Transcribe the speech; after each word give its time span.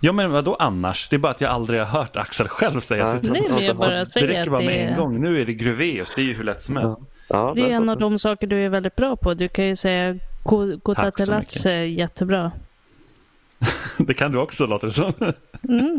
Ja 0.00 0.12
men 0.12 0.30
vadå 0.30 0.54
annars? 0.54 1.08
Det 1.08 1.16
är 1.16 1.18
bara 1.18 1.32
att 1.32 1.40
jag 1.40 1.50
aldrig 1.50 1.80
har 1.80 1.86
hört 1.86 2.16
Axel 2.16 2.48
själv 2.48 2.80
säga 2.80 3.04
Nej. 3.04 3.12
sitt 3.20 3.32
Nej, 3.32 3.46
men 3.50 3.64
jag 3.64 3.76
bara 3.76 4.04
Det 4.04 4.26
räcker 4.26 4.50
bara 4.50 4.60
med 4.60 4.68
det 4.68 4.78
en 4.78 4.96
gång. 4.96 5.20
Nu 5.20 5.40
är 5.40 5.46
det 5.46 5.54
Gruveus, 5.54 6.12
det 6.16 6.22
är 6.22 6.24
ju 6.24 6.34
hur 6.34 6.44
lätt 6.44 6.62
som 6.62 6.76
helst. 6.76 6.98
Ja, 7.28 7.52
det 7.56 7.62
är 7.62 7.70
en 7.70 7.88
av 7.88 7.98
de 7.98 8.18
saker 8.18 8.46
du 8.46 8.64
är 8.64 8.68
väldigt 8.68 8.96
bra 8.96 9.16
på. 9.16 9.34
Du 9.34 9.48
kan 9.48 9.66
ju 9.66 9.76
säga 9.76 10.18
Kotatelatse 10.82 11.72
jättebra. 11.84 12.52
Det 13.98 14.14
kan 14.14 14.32
du 14.32 14.38
också 14.38 14.66
låter 14.66 14.86
det 14.86 14.92
som. 14.92 15.12
Mm. 15.68 15.98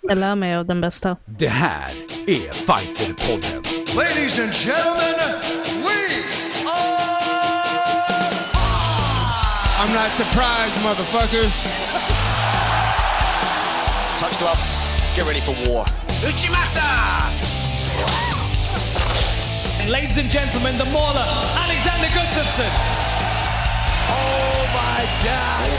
Jag 0.00 0.18
lär 0.18 0.34
mig 0.34 0.56
av 0.56 0.66
den 0.66 0.80
bästa. 0.80 1.16
Det 1.26 1.48
här 1.48 1.90
är 2.26 2.52
Fighterpodden. 2.52 3.62
Ladies 3.96 4.40
and 4.40 4.52
gentlemen, 4.52 5.40
we 5.82 5.98
are. 6.66 7.12
I'm 9.80 9.92
not 9.92 10.12
surprised, 10.16 10.82
motherfuckers. 10.82 11.81
Touch 14.22 14.38
gloves. 14.38 14.76
Get 15.16 15.26
ready 15.26 15.40
for 15.40 15.50
war. 15.66 15.84
Uchimata! 16.22 16.86
Ladies 19.88 20.16
and 20.18 20.30
gentlemen, 20.30 20.78
the 20.78 20.84
mauler, 20.84 21.26
Alexander 21.56 22.06
Gustafsson. 22.06 22.70
Oh 24.08 24.62
my 24.78 25.02
God! 25.24 25.70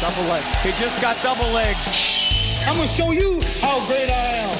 Double 0.00 0.28
leg. 0.28 0.42
He 0.64 0.72
just 0.72 1.00
got 1.00 1.16
double 1.22 1.52
leg. 1.54 1.76
I'm 2.66 2.74
gonna 2.74 2.88
show 2.88 3.12
you 3.12 3.40
how 3.60 3.86
great 3.86 4.10
I 4.10 4.38
am. 4.42 4.56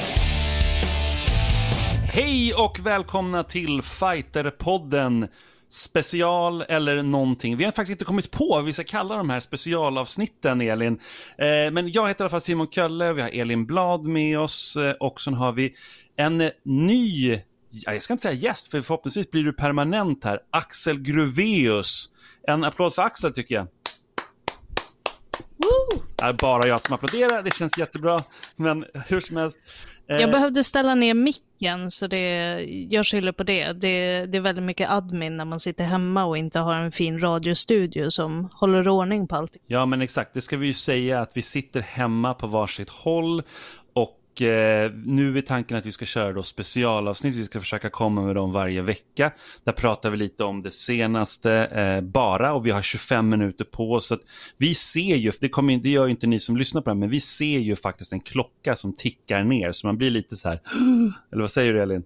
Hej 2.13 2.53
och 2.53 2.79
välkomna 2.79 3.43
till 3.43 3.81
Fighterpodden 3.81 5.27
special 5.69 6.61
eller 6.61 7.03
någonting. 7.03 7.57
Vi 7.57 7.63
har 7.63 7.71
faktiskt 7.71 7.91
inte 7.91 8.05
kommit 8.05 8.31
på 8.31 8.47
vad 8.47 8.65
vi 8.65 8.73
ska 8.73 8.83
kalla 8.83 9.17
de 9.17 9.29
här 9.29 9.39
specialavsnitten, 9.39 10.61
Elin. 10.61 10.99
Eh, 11.37 11.71
men 11.71 11.91
jag 11.91 12.07
heter 12.07 12.21
i 12.21 12.23
alla 12.23 12.29
fall 12.29 12.41
Simon 12.41 12.67
Kölle, 12.67 13.13
vi 13.13 13.21
har 13.21 13.29
Elin 13.29 13.65
Blad 13.65 14.05
med 14.05 14.39
oss 14.39 14.75
eh, 14.75 14.91
och 14.91 15.21
sen 15.21 15.33
har 15.33 15.51
vi 15.51 15.75
en 16.15 16.51
ny, 16.63 17.31
ja, 17.69 17.93
jag 17.93 18.03
ska 18.03 18.13
inte 18.13 18.21
säga 18.21 18.33
gäst, 18.33 18.71
för 18.71 18.81
förhoppningsvis 18.81 19.31
blir 19.31 19.43
du 19.43 19.53
permanent 19.53 20.23
här, 20.23 20.39
Axel 20.51 20.99
Gruveus. 20.99 22.13
En 22.47 22.63
applåd 22.63 22.93
för 22.93 23.01
Axel 23.01 23.33
tycker 23.33 23.55
jag. 23.55 23.67
Woo! 25.57 26.01
Det 26.15 26.23
är 26.23 26.33
bara 26.33 26.67
jag 26.67 26.81
som 26.81 26.95
applåderar, 26.95 27.43
det 27.43 27.53
känns 27.53 27.77
jättebra. 27.77 28.23
Men 28.55 28.85
hur 29.07 29.19
som 29.19 29.37
helst. 29.37 29.59
Eh, 30.09 30.17
Jag 30.17 30.31
behövde 30.31 30.63
ställa 30.63 30.95
ner 30.95 31.13
micken, 31.13 31.91
så 31.91 32.07
det, 32.07 32.59
jag 32.89 33.05
skyller 33.05 33.31
på 33.31 33.43
det. 33.43 33.73
det. 33.73 34.25
Det 34.25 34.37
är 34.37 34.41
väldigt 34.41 34.63
mycket 34.63 34.89
admin 34.89 35.37
när 35.37 35.45
man 35.45 35.59
sitter 35.59 35.83
hemma 35.83 36.25
och 36.25 36.37
inte 36.37 36.59
har 36.59 36.75
en 36.75 36.91
fin 36.91 37.19
radiostudio 37.19 38.09
som 38.11 38.49
håller 38.53 38.87
ordning 38.87 39.27
på 39.27 39.35
allt. 39.35 39.57
Ja, 39.67 39.85
men 39.85 40.01
exakt. 40.01 40.33
Det 40.33 40.41
ska 40.41 40.57
vi 40.57 40.67
ju 40.67 40.73
säga 40.73 41.21
att 41.21 41.37
vi 41.37 41.41
sitter 41.41 41.81
hemma 41.81 42.33
på 42.33 42.47
varsitt 42.47 42.89
håll 42.89 43.43
och 44.37 44.41
eh, 44.41 44.91
nu 45.05 45.37
är 45.37 45.41
tanken 45.41 45.77
att 45.77 45.85
vi 45.85 45.91
ska 45.91 46.05
köra 46.05 46.33
då 46.33 46.43
specialavsnitt. 46.43 47.35
Vi 47.35 47.45
ska 47.45 47.59
försöka 47.59 47.89
komma 47.89 48.21
med 48.21 48.35
dem 48.35 48.51
varje 48.51 48.81
vecka. 48.81 49.31
Där 49.63 49.71
pratar 49.71 50.09
vi 50.09 50.17
lite 50.17 50.43
om 50.43 50.61
det 50.61 50.71
senaste 50.71 51.51
eh, 51.53 52.01
bara 52.01 52.53
och 52.53 52.65
vi 52.65 52.71
har 52.71 52.81
25 52.81 53.29
minuter 53.29 53.65
på 53.65 53.93
oss. 53.93 54.13
Vi 54.57 54.75
ser 54.75 55.15
ju, 55.15 55.31
det, 55.41 55.49
kommer, 55.49 55.77
det 55.77 55.89
gör 55.89 56.05
ju 56.05 56.11
inte 56.11 56.27
ni 56.27 56.39
som 56.39 56.57
lyssnar 56.57 56.81
på 56.81 56.89
det 56.89 56.93
här, 56.93 56.99
men 56.99 57.09
vi 57.09 57.19
ser 57.19 57.59
ju 57.59 57.75
faktiskt 57.75 58.13
en 58.13 58.19
klocka 58.19 58.75
som 58.75 58.93
tickar 58.93 59.43
ner. 59.43 59.71
Så 59.71 59.87
man 59.87 59.97
blir 59.97 60.11
lite 60.11 60.35
så 60.35 60.49
här, 60.49 60.59
eller 61.31 61.41
vad 61.41 61.51
säger 61.51 61.73
du 61.73 61.81
Elin? 61.81 62.03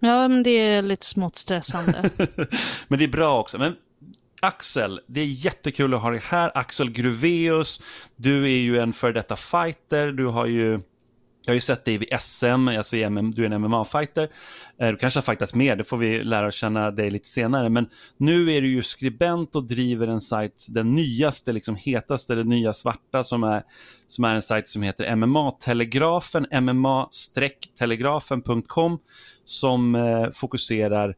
Ja, 0.00 0.28
men 0.28 0.42
det 0.42 0.50
är 0.50 0.82
lite 0.82 1.06
smått 1.06 1.36
stressande. 1.36 2.10
Men 2.88 2.98
det 2.98 3.04
är 3.04 3.08
bra 3.08 3.40
också. 3.40 3.58
Men 3.58 3.74
Axel, 4.40 5.00
det 5.06 5.20
är 5.20 5.24
jättekul 5.24 5.94
att 5.94 6.02
ha 6.02 6.10
dig 6.10 6.20
här. 6.24 6.52
Axel 6.54 6.90
Gruveus, 6.90 7.82
du 8.16 8.44
är 8.44 8.58
ju 8.58 8.78
en 8.78 8.92
för 8.92 9.12
detta 9.12 9.36
fighter. 9.36 10.12
Du 10.12 10.26
har 10.26 10.46
ju, 10.46 10.80
jag 11.44 11.52
har 11.52 11.54
ju 11.54 11.60
sett 11.60 11.84
dig 11.84 11.98
vid 11.98 12.08
SM, 12.20 12.68
alltså 12.68 12.96
i 12.96 13.02
MM, 13.02 13.30
du 13.30 13.46
är 13.46 13.50
en 13.50 13.64
MMA-fighter. 13.64 14.28
Eh, 14.80 14.88
Du 14.88 14.96
kanske 14.96 15.18
har 15.18 15.22
fightats 15.22 15.54
mer, 15.54 15.76
det 15.76 15.84
får 15.84 15.96
vi 15.96 16.24
lära 16.24 16.50
känna 16.50 16.90
dig 16.90 17.10
lite 17.10 17.28
senare. 17.28 17.68
Men 17.68 17.86
nu 18.16 18.52
är 18.52 18.60
du 18.60 18.68
ju 18.68 18.82
skribent 18.82 19.56
och 19.56 19.64
driver 19.64 20.08
en 20.08 20.20
sajt, 20.20 20.66
den 20.70 20.94
nyaste, 20.94 21.52
liksom 21.52 21.76
hetaste, 21.76 22.34
den 22.34 22.48
nya 22.48 22.72
svarta 22.72 23.24
som 23.24 23.44
är, 23.44 23.62
som 24.08 24.24
är 24.24 24.34
en 24.34 24.42
sajt 24.42 24.68
som 24.68 24.82
heter 24.82 25.16
MMA-telegrafen, 25.16 26.46
MMA-telegrafen.com 26.50 28.98
som 29.44 29.94
eh, 29.94 30.30
fokuserar 30.32 31.14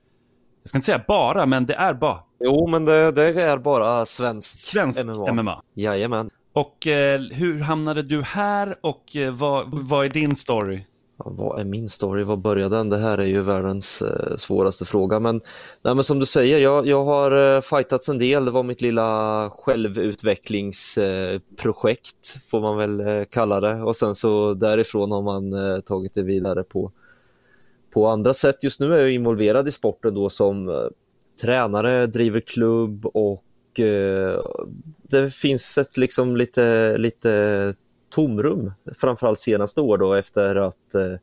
jag 0.65 0.69
ska 0.69 0.79
inte 0.79 0.87
säga 0.87 1.05
bara, 1.09 1.47
men 1.47 1.67
det 1.67 1.75
är 1.75 1.95
bara 1.95 2.19
Jo, 2.41 2.67
men 2.67 2.85
det, 2.85 3.13
det 3.13 3.43
är 3.43 3.59
bara 3.59 4.07
svenskt 4.07 4.59
svensk 4.59 5.07
MMA. 5.07 5.33
MMA. 5.33 5.63
Jajamän. 5.75 6.31
Och 6.55 6.87
eh, 6.87 7.21
hur 7.21 7.61
hamnade 7.61 8.03
du 8.03 8.23
här 8.23 8.77
och 8.81 9.17
eh, 9.17 9.35
vad, 9.35 9.67
vad 9.71 10.05
är 10.05 10.11
din 10.11 10.37
story? 10.37 10.85
Ja, 11.19 11.25
vad 11.29 11.61
är 11.61 11.65
min 11.65 11.89
story? 11.89 12.23
Var 12.23 12.37
började 12.37 12.77
den? 12.77 12.89
Det 12.89 12.99
här 12.99 13.19
är 13.19 13.25
ju 13.25 13.43
världens 13.43 14.03
eh, 14.03 14.37
svåraste 14.37 14.85
fråga. 14.85 15.21
Men, 15.21 15.41
nej, 15.83 15.95
men 15.95 16.05
som 16.05 16.19
du 16.19 16.27
säger, 16.27 16.59
jag, 16.59 16.87
jag 16.87 17.05
har 17.05 17.57
eh, 17.57 17.61
fightats 17.61 18.09
en 18.09 18.19
del. 18.19 18.45
Det 18.45 18.51
var 18.51 18.63
mitt 18.63 18.81
lilla 18.81 19.51
självutvecklingsprojekt, 19.51 22.35
eh, 22.35 22.41
får 22.51 22.61
man 22.61 22.77
väl 22.77 23.01
eh, 23.01 23.23
kalla 23.31 23.61
det. 23.61 23.83
Och 23.83 23.97
sen 23.97 24.15
så 24.15 24.55
därifrån 24.55 25.13
har 25.13 25.23
man 25.23 25.53
eh, 25.53 25.79
tagit 25.81 26.15
det 26.15 26.23
vidare 26.23 26.63
på, 26.63 26.93
på 27.95 28.07
andra 28.07 28.35
sätt. 28.35 28.65
Just 28.65 28.81
nu 28.81 28.95
är 28.95 28.99
jag 28.99 29.13
involverad 29.13 29.69
i 29.69 29.73
sporten 29.73 30.15
då 30.15 30.29
som 30.29 30.69
eh, 30.69 30.75
tränare, 31.43 32.07
driver 32.07 32.41
klubb 32.41 33.07
och 33.07 33.43
Eh, 33.81 34.41
det 35.03 35.31
finns 35.31 35.79
ett 35.79 35.97
liksom 35.97 36.37
lite, 36.37 36.99
lite 36.99 37.75
tomrum, 38.11 38.73
framförallt 38.97 39.41
senaste 39.41 39.81
år 39.81 39.99
då 39.99 40.15
efter 40.15 40.57
att 40.57 40.95
eh, 40.95 41.15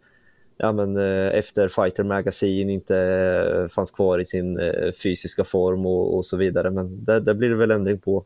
ja, 0.57 0.71
men, 0.71 0.97
eh, 0.97 1.27
efter 1.27 1.67
Fighter 1.67 2.03
Magazine 2.03 2.73
inte 2.73 3.67
fanns 3.71 3.91
kvar 3.91 4.19
i 4.19 4.25
sin 4.25 4.59
fysiska 5.03 5.43
form 5.43 5.85
och, 5.85 6.17
och 6.17 6.25
så 6.25 6.37
vidare. 6.37 6.71
Men 6.71 7.03
det, 7.03 7.19
det 7.19 7.35
blir 7.35 7.49
det 7.49 7.55
väl 7.55 7.71
ändring 7.71 7.99
på 7.99 8.25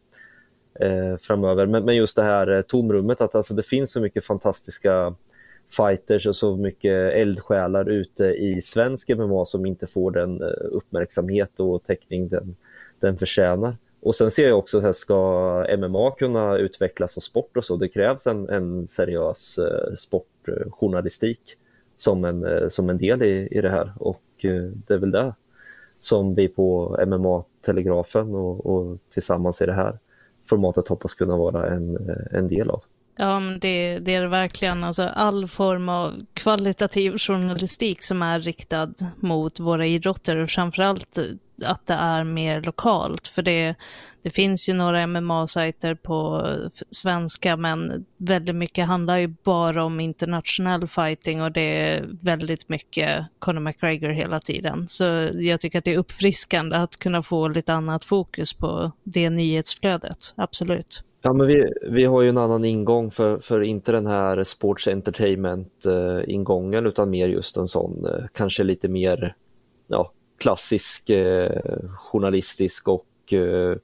eh, 0.79 1.17
framöver. 1.17 1.65
Men, 1.65 1.85
men 1.85 1.95
just 1.95 2.15
det 2.15 2.23
här 2.23 2.61
tomrummet, 2.61 3.21
att 3.21 3.35
alltså, 3.35 3.53
det 3.53 3.63
finns 3.63 3.91
så 3.91 4.01
mycket 4.01 4.25
fantastiska 4.25 5.15
fighters 5.77 6.27
och 6.27 6.35
så 6.35 6.57
mycket 6.57 7.13
eldsjälar 7.13 7.89
ute 7.89 8.25
i 8.25 8.61
svensk 8.61 9.09
MMA 9.09 9.45
som 9.45 9.65
inte 9.65 9.87
får 9.87 10.11
den 10.11 10.41
uppmärksamhet 10.71 11.59
och 11.59 11.83
täckning 11.83 12.29
den, 12.29 12.55
den 12.99 13.17
förtjänar. 13.17 13.77
Och 14.05 14.15
sen 14.15 14.31
ser 14.31 14.47
jag 14.47 14.57
också 14.57 14.79
här, 14.79 14.91
ska 14.91 15.65
MMA 15.77 16.11
kunna 16.11 16.57
utvecklas 16.57 17.13
som 17.13 17.21
sport 17.21 17.57
och 17.57 17.65
så, 17.65 17.77
det 17.77 17.87
krävs 17.87 18.27
en, 18.27 18.49
en 18.49 18.87
seriös 18.87 19.57
eh, 19.57 19.93
sportjournalistik 19.95 21.39
som 21.95 22.25
en, 22.25 22.45
eh, 22.45 22.67
som 22.67 22.89
en 22.89 22.97
del 22.97 23.23
i, 23.23 23.47
i 23.51 23.61
det 23.61 23.69
här 23.69 23.93
och 23.99 24.23
eh, 24.43 24.63
det 24.87 24.93
är 24.93 24.97
väl 24.97 25.11
det 25.11 25.33
som 25.99 26.35
vi 26.35 26.47
på 26.47 26.97
MMA-telegrafen 27.07 28.35
och, 28.35 28.65
och 28.65 28.97
tillsammans 29.09 29.61
i 29.61 29.65
det 29.65 29.73
här 29.73 29.99
formatet 30.49 30.87
hoppas 30.87 31.13
kunna 31.13 31.37
vara 31.37 31.69
en, 31.69 32.09
eh, 32.09 32.37
en 32.39 32.47
del 32.47 32.69
av. 32.69 32.83
Ja, 33.17 33.39
men 33.39 33.59
det, 33.59 33.99
det 33.99 34.15
är 34.15 34.21
det 34.21 34.27
verkligen. 34.27 34.83
Alltså, 34.83 35.03
all 35.03 35.47
form 35.47 35.89
av 35.89 36.13
kvalitativ 36.33 37.17
journalistik 37.17 38.03
som 38.03 38.21
är 38.21 38.39
riktad 38.39 38.93
mot 39.19 39.59
våra 39.59 39.85
idrotter 39.85 40.37
och 40.37 40.49
framförallt 40.49 41.17
att 41.65 41.85
det 41.85 41.93
är 41.93 42.23
mer 42.23 42.61
lokalt. 42.61 43.27
För 43.27 43.41
det, 43.41 43.75
det 44.21 44.29
finns 44.29 44.69
ju 44.69 44.73
några 44.73 45.07
MMA-sajter 45.07 45.95
på 45.95 46.47
svenska, 46.91 47.57
men 47.57 48.05
väldigt 48.17 48.55
mycket 48.55 48.85
handlar 48.87 49.17
ju 49.17 49.27
bara 49.27 49.83
om 49.83 49.99
internationell 49.99 50.87
fighting 50.87 51.41
och 51.41 51.51
det 51.51 51.89
är 51.89 52.05
väldigt 52.23 52.69
mycket 52.69 53.25
Conor 53.39 53.59
McGregor 53.59 54.09
hela 54.09 54.39
tiden. 54.39 54.87
Så 54.87 55.03
jag 55.33 55.59
tycker 55.59 55.79
att 55.79 55.85
det 55.85 55.93
är 55.93 55.97
uppfriskande 55.97 56.77
att 56.77 56.97
kunna 56.97 57.21
få 57.21 57.47
lite 57.47 57.73
annat 57.73 58.03
fokus 58.03 58.53
på 58.53 58.91
det 59.03 59.29
nyhetsflödet, 59.29 60.33
absolut. 60.35 61.03
Ja, 61.25 61.33
men 61.33 61.47
vi, 61.47 61.73
vi 61.89 62.03
har 62.03 62.21
ju 62.21 62.29
en 62.29 62.37
annan 62.37 62.65
ingång 62.65 63.11
för, 63.11 63.39
för 63.39 63.61
inte 63.61 63.91
den 63.91 64.05
här 64.05 64.43
sports 64.43 64.87
entertainment-ingången, 64.87 66.85
eh, 66.85 66.89
utan 66.89 67.09
mer 67.09 67.27
just 67.27 67.57
en 67.57 67.67
sån 67.67 68.05
eh, 68.05 68.25
kanske 68.33 68.63
lite 68.63 68.87
mer 68.87 69.35
ja, 69.87 70.11
klassisk 70.37 71.09
eh, 71.09 71.61
journalistisk 71.95 72.87
och 72.87 73.33
eh, 73.33 73.77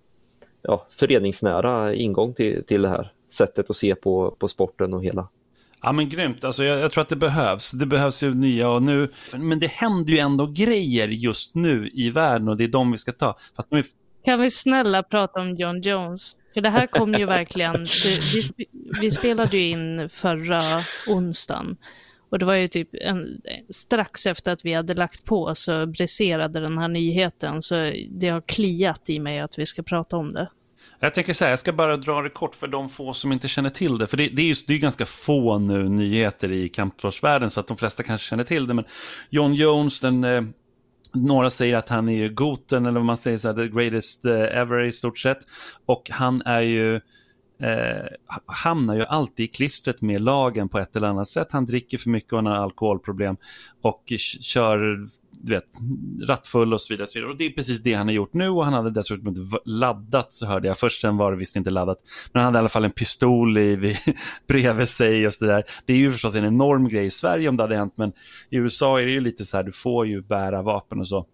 ja, 0.62 0.88
föreningsnära 0.90 1.94
ingång 1.94 2.34
till, 2.34 2.64
till 2.66 2.82
det 2.82 2.90
här 2.90 3.12
sättet 3.32 3.70
att 3.70 3.76
se 3.76 3.96
på, 3.96 4.36
på 4.40 4.48
sporten 4.48 4.94
och 4.94 5.04
hela. 5.04 5.28
Ja 5.82 5.92
men 5.92 6.10
grymt, 6.10 6.44
alltså, 6.44 6.64
jag, 6.64 6.80
jag 6.80 6.92
tror 6.92 7.02
att 7.02 7.10
det 7.10 7.16
behövs. 7.16 7.72
Det 7.72 7.86
behövs 7.86 8.24
ju 8.24 8.34
nya 8.34 8.70
och 8.70 8.84
nu, 8.84 9.12
men 9.38 9.60
det 9.60 9.68
händer 9.68 10.14
ju 10.14 10.20
ändå 10.20 10.48
grejer 10.48 11.08
just 11.08 11.56
nu 11.56 11.90
i 11.94 12.10
världen 12.10 12.48
och 12.48 12.58
det 12.58 12.64
är 12.64 12.68
de 12.68 12.92
vi 12.92 12.98
ska 12.98 13.12
ta. 13.12 13.38
Fast 13.56 13.70
de 13.70 13.76
är, 13.80 13.86
Kan 14.26 14.42
vi 14.42 14.52
snälla 14.52 15.04
prata 15.04 15.42
om 15.42 15.56
John 15.56 15.82
Jones? 15.82 16.38
För 16.54 16.62
det 16.62 16.70
här 16.70 16.88
kom 16.88 17.14
ju 17.14 17.26
verkligen, 17.38 17.88
vi, 18.34 18.68
vi 19.02 19.12
spelade 19.12 19.58
ju 19.58 19.70
in 19.70 20.10
förra 20.10 20.62
onsdagen. 21.08 21.78
Och 22.32 22.40
det 22.40 22.46
var 22.46 22.54
ju 22.54 22.68
typ 22.68 22.90
en, 22.94 23.42
strax 23.70 24.26
efter 24.26 24.52
att 24.52 24.66
vi 24.66 24.74
hade 24.74 24.94
lagt 24.94 25.26
på 25.26 25.56
så 25.56 25.86
briserade 25.86 26.60
den 26.60 26.78
här 26.78 26.88
nyheten. 26.88 27.62
Så 27.62 27.92
det 28.10 28.30
har 28.30 28.42
kliat 28.42 29.10
i 29.10 29.20
mig 29.20 29.40
att 29.40 29.60
vi 29.60 29.66
ska 29.66 29.84
prata 29.84 30.18
om 30.18 30.34
det. 30.34 30.50
Jag 31.00 31.14
tänker 31.14 31.34
så 31.34 31.44
här, 31.44 31.52
jag 31.52 31.60
ska 31.60 31.74
bara 31.74 31.98
dra 31.98 32.22
det 32.22 32.30
kort 32.30 32.56
för 32.56 32.68
de 32.68 32.90
få 32.90 33.14
som 33.14 33.32
inte 33.32 33.48
känner 33.48 33.70
till 33.70 33.98
det. 33.98 34.08
För 34.08 34.18
det, 34.18 34.28
det 34.28 34.42
är 34.42 34.46
ju 34.46 34.56
det 34.68 34.74
är 34.74 34.78
ganska 34.78 35.06
få 35.06 35.58
nu 35.58 35.90
nyheter 35.90 36.52
i 36.52 36.70
kampsportsvärlden, 36.70 37.50
så 37.50 37.60
att 37.60 37.68
de 37.68 37.78
flesta 37.78 38.04
kanske 38.04 38.30
känner 38.30 38.44
till 38.44 38.68
det. 38.68 38.74
Men 38.74 38.86
John 39.30 39.54
Jones, 39.54 40.02
den, 40.02 40.24
eh, 40.24 40.42
några 41.14 41.50
säger 41.50 41.78
att 41.78 41.90
han 41.90 42.10
är 42.10 42.14
ju 42.14 42.30
goten, 42.30 42.86
eller 42.86 43.00
vad 43.00 43.06
man 43.06 43.18
säger, 43.18 43.38
så 43.38 43.48
här, 43.48 43.56
the 43.56 43.68
greatest 43.68 44.26
eh, 44.26 44.58
ever 44.58 44.84
i 44.84 44.92
stort 44.92 45.20
sett. 45.20 45.40
Och 45.86 46.10
han 46.12 46.42
är 46.46 46.62
ju, 46.62 47.02
eh, 47.62 48.06
hamnar 48.46 48.96
ju 48.96 49.04
alltid 49.04 49.44
i 49.44 49.48
klistret 49.48 50.02
med 50.02 50.22
lagen 50.22 50.70
på 50.70 50.80
ett 50.80 50.96
eller 50.96 51.08
annat 51.08 51.28
sätt. 51.28 51.52
Han 51.52 51.66
dricker 51.66 51.98
för 51.98 52.10
mycket 52.10 52.34
och 52.34 52.38
han 52.38 52.46
har 52.46 52.56
alkoholproblem 52.56 53.38
och 53.82 54.14
kör 54.42 55.08
du 55.44 55.54
vet, 55.54 55.66
rattfull 56.28 56.74
och 56.74 56.82
så 56.82 56.94
vidare, 56.94 57.04
och 57.04 57.10
så 57.10 57.20
vidare. 57.20 57.32
Och 57.32 57.38
det 57.38 57.46
är 57.46 57.50
precis 57.50 57.84
det 57.84 57.94
han 57.94 58.08
har 58.08 58.14
gjort 58.14 58.34
nu 58.34 58.50
och 58.50 58.66
han 58.66 58.74
hade 58.74 58.92
dessutom 58.92 59.28
inte 59.28 59.42
laddat, 59.66 60.34
så 60.34 60.46
hörde 60.46 60.68
jag. 60.68 60.78
Först 60.78 61.02
sen 61.02 61.18
var 61.18 61.32
det 61.32 61.38
visst 61.38 61.56
inte 61.56 61.70
laddat, 61.70 61.98
men 62.34 62.40
han 62.40 62.46
hade 62.46 62.58
i 62.58 62.60
alla 62.60 62.70
fall 62.70 62.86
en 62.86 62.92
pistol 62.92 63.58
i, 63.58 63.96
bredvid 64.48 64.90
sig 64.90 65.28
och 65.28 65.34
så 65.34 65.46
där. 65.46 65.64
Det 65.86 65.94
är 65.94 65.98
ju 65.98 66.12
förstås 66.12 66.36
en 66.36 66.46
enorm 66.46 66.88
grej 66.88 67.06
i 67.06 67.10
Sverige 67.10 67.50
om 67.50 67.58
det 67.58 67.64
hade 67.64 67.76
hänt, 67.76 67.94
men 67.98 68.12
i 68.50 68.58
USA 68.58 69.02
är 69.02 69.06
det 69.06 69.12
ju 69.12 69.22
lite 69.22 69.46
så 69.46 69.58
här, 69.58 69.64
du 69.64 69.72
får 69.72 70.08
ju 70.08 70.22
bära 70.22 70.62
vapen 70.62 71.00
och 71.00 71.08
så 71.08 71.26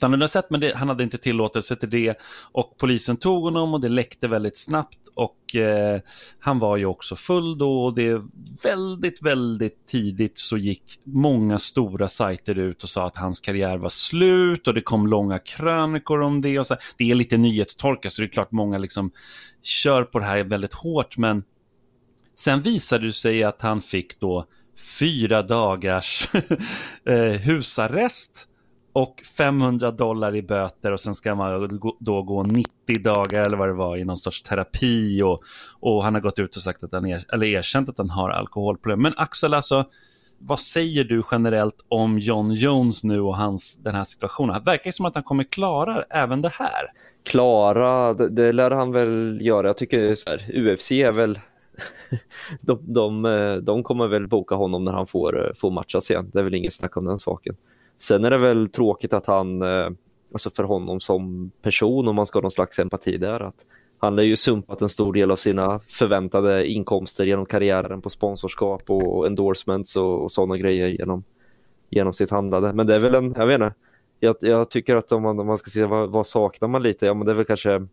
annorlunda 0.00 0.28
sätt, 0.28 0.46
men 0.50 0.60
det, 0.60 0.76
han 0.76 0.88
hade 0.88 1.02
inte 1.02 1.18
tillåtelse 1.18 1.76
till 1.76 1.90
det. 1.90 2.18
Och 2.52 2.74
polisen 2.78 3.16
tog 3.16 3.42
honom 3.42 3.74
och 3.74 3.80
det 3.80 3.88
läckte 3.88 4.28
väldigt 4.28 4.58
snabbt 4.58 4.98
och 5.14 5.56
eh, 5.56 6.00
han 6.38 6.58
var 6.58 6.76
ju 6.76 6.86
också 6.86 7.16
full 7.16 7.58
då 7.58 7.84
och 7.84 7.94
det 7.94 8.22
väldigt, 8.62 9.22
väldigt 9.22 9.86
tidigt 9.86 10.38
så 10.38 10.56
gick 10.56 11.00
många 11.04 11.58
stora 11.58 12.08
sajter 12.08 12.58
ut 12.58 12.82
och 12.82 12.88
sa 12.88 13.06
att 13.06 13.16
hans 13.16 13.40
karriär 13.40 13.76
var 13.76 13.88
slut 13.88 14.68
och 14.68 14.74
det 14.74 14.82
kom 14.82 15.06
långa 15.06 15.38
krönikor 15.38 16.20
om 16.20 16.40
det. 16.42 16.58
Och 16.58 16.66
så. 16.66 16.76
Det 16.96 17.10
är 17.10 17.14
lite 17.14 17.36
nyhetstorka 17.36 18.10
så 18.10 18.22
det 18.22 18.26
är 18.26 18.32
klart 18.32 18.52
många 18.52 18.78
liksom 18.78 19.10
kör 19.62 20.04
på 20.04 20.18
det 20.18 20.24
här 20.24 20.44
väldigt 20.44 20.74
hårt, 20.74 21.16
men 21.16 21.44
sen 22.34 22.60
visade 22.62 23.06
det 23.06 23.12
sig 23.12 23.44
att 23.44 23.62
han 23.62 23.80
fick 23.80 24.20
då 24.20 24.44
fyra 24.98 25.42
dagars 25.42 26.28
eh, 27.04 27.14
husarrest 27.16 28.48
och 28.92 29.22
500 29.36 29.90
dollar 29.90 30.36
i 30.36 30.42
böter 30.42 30.92
och 30.92 31.00
sen 31.00 31.14
ska 31.14 31.34
man 31.34 31.80
då 32.00 32.22
gå 32.22 32.42
90 32.42 33.02
dagar 33.02 33.44
eller 33.46 33.56
vad 33.56 33.68
det 33.68 33.74
var 33.74 33.96
i 33.96 34.04
någon 34.04 34.16
sorts 34.16 34.42
terapi 34.42 35.22
och, 35.22 35.42
och 35.80 36.04
han 36.04 36.14
har 36.14 36.20
gått 36.20 36.38
ut 36.38 36.56
och 36.56 36.62
sagt 36.62 36.84
att 36.84 36.92
han 36.92 37.06
er, 37.06 37.22
eller 37.32 37.46
erkänt 37.46 37.88
att 37.88 37.98
han 37.98 38.10
har 38.10 38.30
alkoholproblem. 38.30 39.02
Men 39.02 39.12
Axel, 39.16 39.54
alltså, 39.54 39.84
vad 40.38 40.60
säger 40.60 41.04
du 41.04 41.22
generellt 41.30 41.84
om 41.88 42.18
John 42.18 42.52
Jones 42.52 43.04
nu 43.04 43.20
och 43.20 43.36
hans, 43.36 43.82
den 43.82 43.94
här 43.94 44.04
situationen? 44.04 44.54
Det 44.64 44.70
verkar 44.70 44.90
som 44.90 45.06
att 45.06 45.14
han 45.14 45.24
kommer 45.24 45.44
klara 45.44 46.02
även 46.10 46.40
det 46.40 46.52
här. 46.52 46.86
Klara, 47.24 48.14
det, 48.14 48.28
det 48.28 48.52
lär 48.52 48.70
han 48.70 48.92
väl 48.92 49.38
göra. 49.40 49.66
Jag 49.66 49.76
tycker 49.76 50.14
så 50.14 50.30
här, 50.30 50.68
UFC 50.68 50.92
är 50.92 51.12
väl 51.12 51.38
de, 52.60 52.92
de, 52.92 53.24
eh, 53.24 53.54
de 53.54 53.82
kommer 53.82 54.08
väl 54.08 54.28
boka 54.28 54.54
honom 54.54 54.84
när 54.84 54.92
han 54.92 55.06
får, 55.06 55.46
eh, 55.46 55.54
får 55.56 55.70
matchas 55.70 56.10
igen. 56.10 56.30
Det 56.32 56.38
är 56.38 56.44
väl 56.44 56.54
inget 56.54 56.72
snack 56.72 56.96
om 56.96 57.04
den 57.04 57.18
saken. 57.18 57.56
Sen 58.02 58.24
är 58.24 58.30
det 58.30 58.38
väl 58.38 58.68
tråkigt 58.68 59.12
att 59.12 59.26
han, 59.26 59.62
eh, 59.62 59.88
alltså 60.32 60.50
för 60.50 60.64
honom 60.64 61.00
som 61.00 61.50
person, 61.62 62.08
om 62.08 62.16
man 62.16 62.26
ska 62.26 62.38
ha 62.38 62.42
någon 62.42 62.50
slags 62.50 62.78
empati 62.78 63.16
där, 63.16 63.40
att 63.40 63.64
han 63.98 64.18
har 64.18 64.24
ju 64.24 64.36
sumpat 64.36 64.82
en 64.82 64.88
stor 64.88 65.12
del 65.12 65.30
av 65.30 65.36
sina 65.36 65.80
förväntade 65.80 66.66
inkomster 66.66 67.24
genom 67.24 67.46
karriären 67.46 68.02
på 68.02 68.10
sponsorskap 68.10 68.90
och 68.90 69.26
endorsements 69.26 69.96
och, 69.96 70.22
och 70.22 70.30
sådana 70.30 70.56
grejer 70.56 70.88
genom, 70.88 71.24
genom 71.90 72.12
sitt 72.12 72.30
handlande. 72.30 72.72
Men 72.72 72.86
det 72.86 72.94
är 72.94 72.98
väl 72.98 73.14
en, 73.14 73.34
jag 73.36 73.46
vet 73.46 73.54
inte, 73.54 73.74
jag, 74.20 74.36
jag 74.40 74.70
tycker 74.70 74.96
att 74.96 75.12
om 75.12 75.22
man, 75.22 75.38
om 75.38 75.46
man 75.46 75.58
ska 75.58 75.70
se 75.70 75.84
vad, 75.84 76.10
vad, 76.10 76.26
saknar 76.26 76.68
man 76.68 76.82
lite, 76.82 77.06
ja 77.06 77.14
men 77.14 77.26
det 77.26 77.32
är 77.32 77.34
väl 77.34 77.44
kanske 77.44 77.86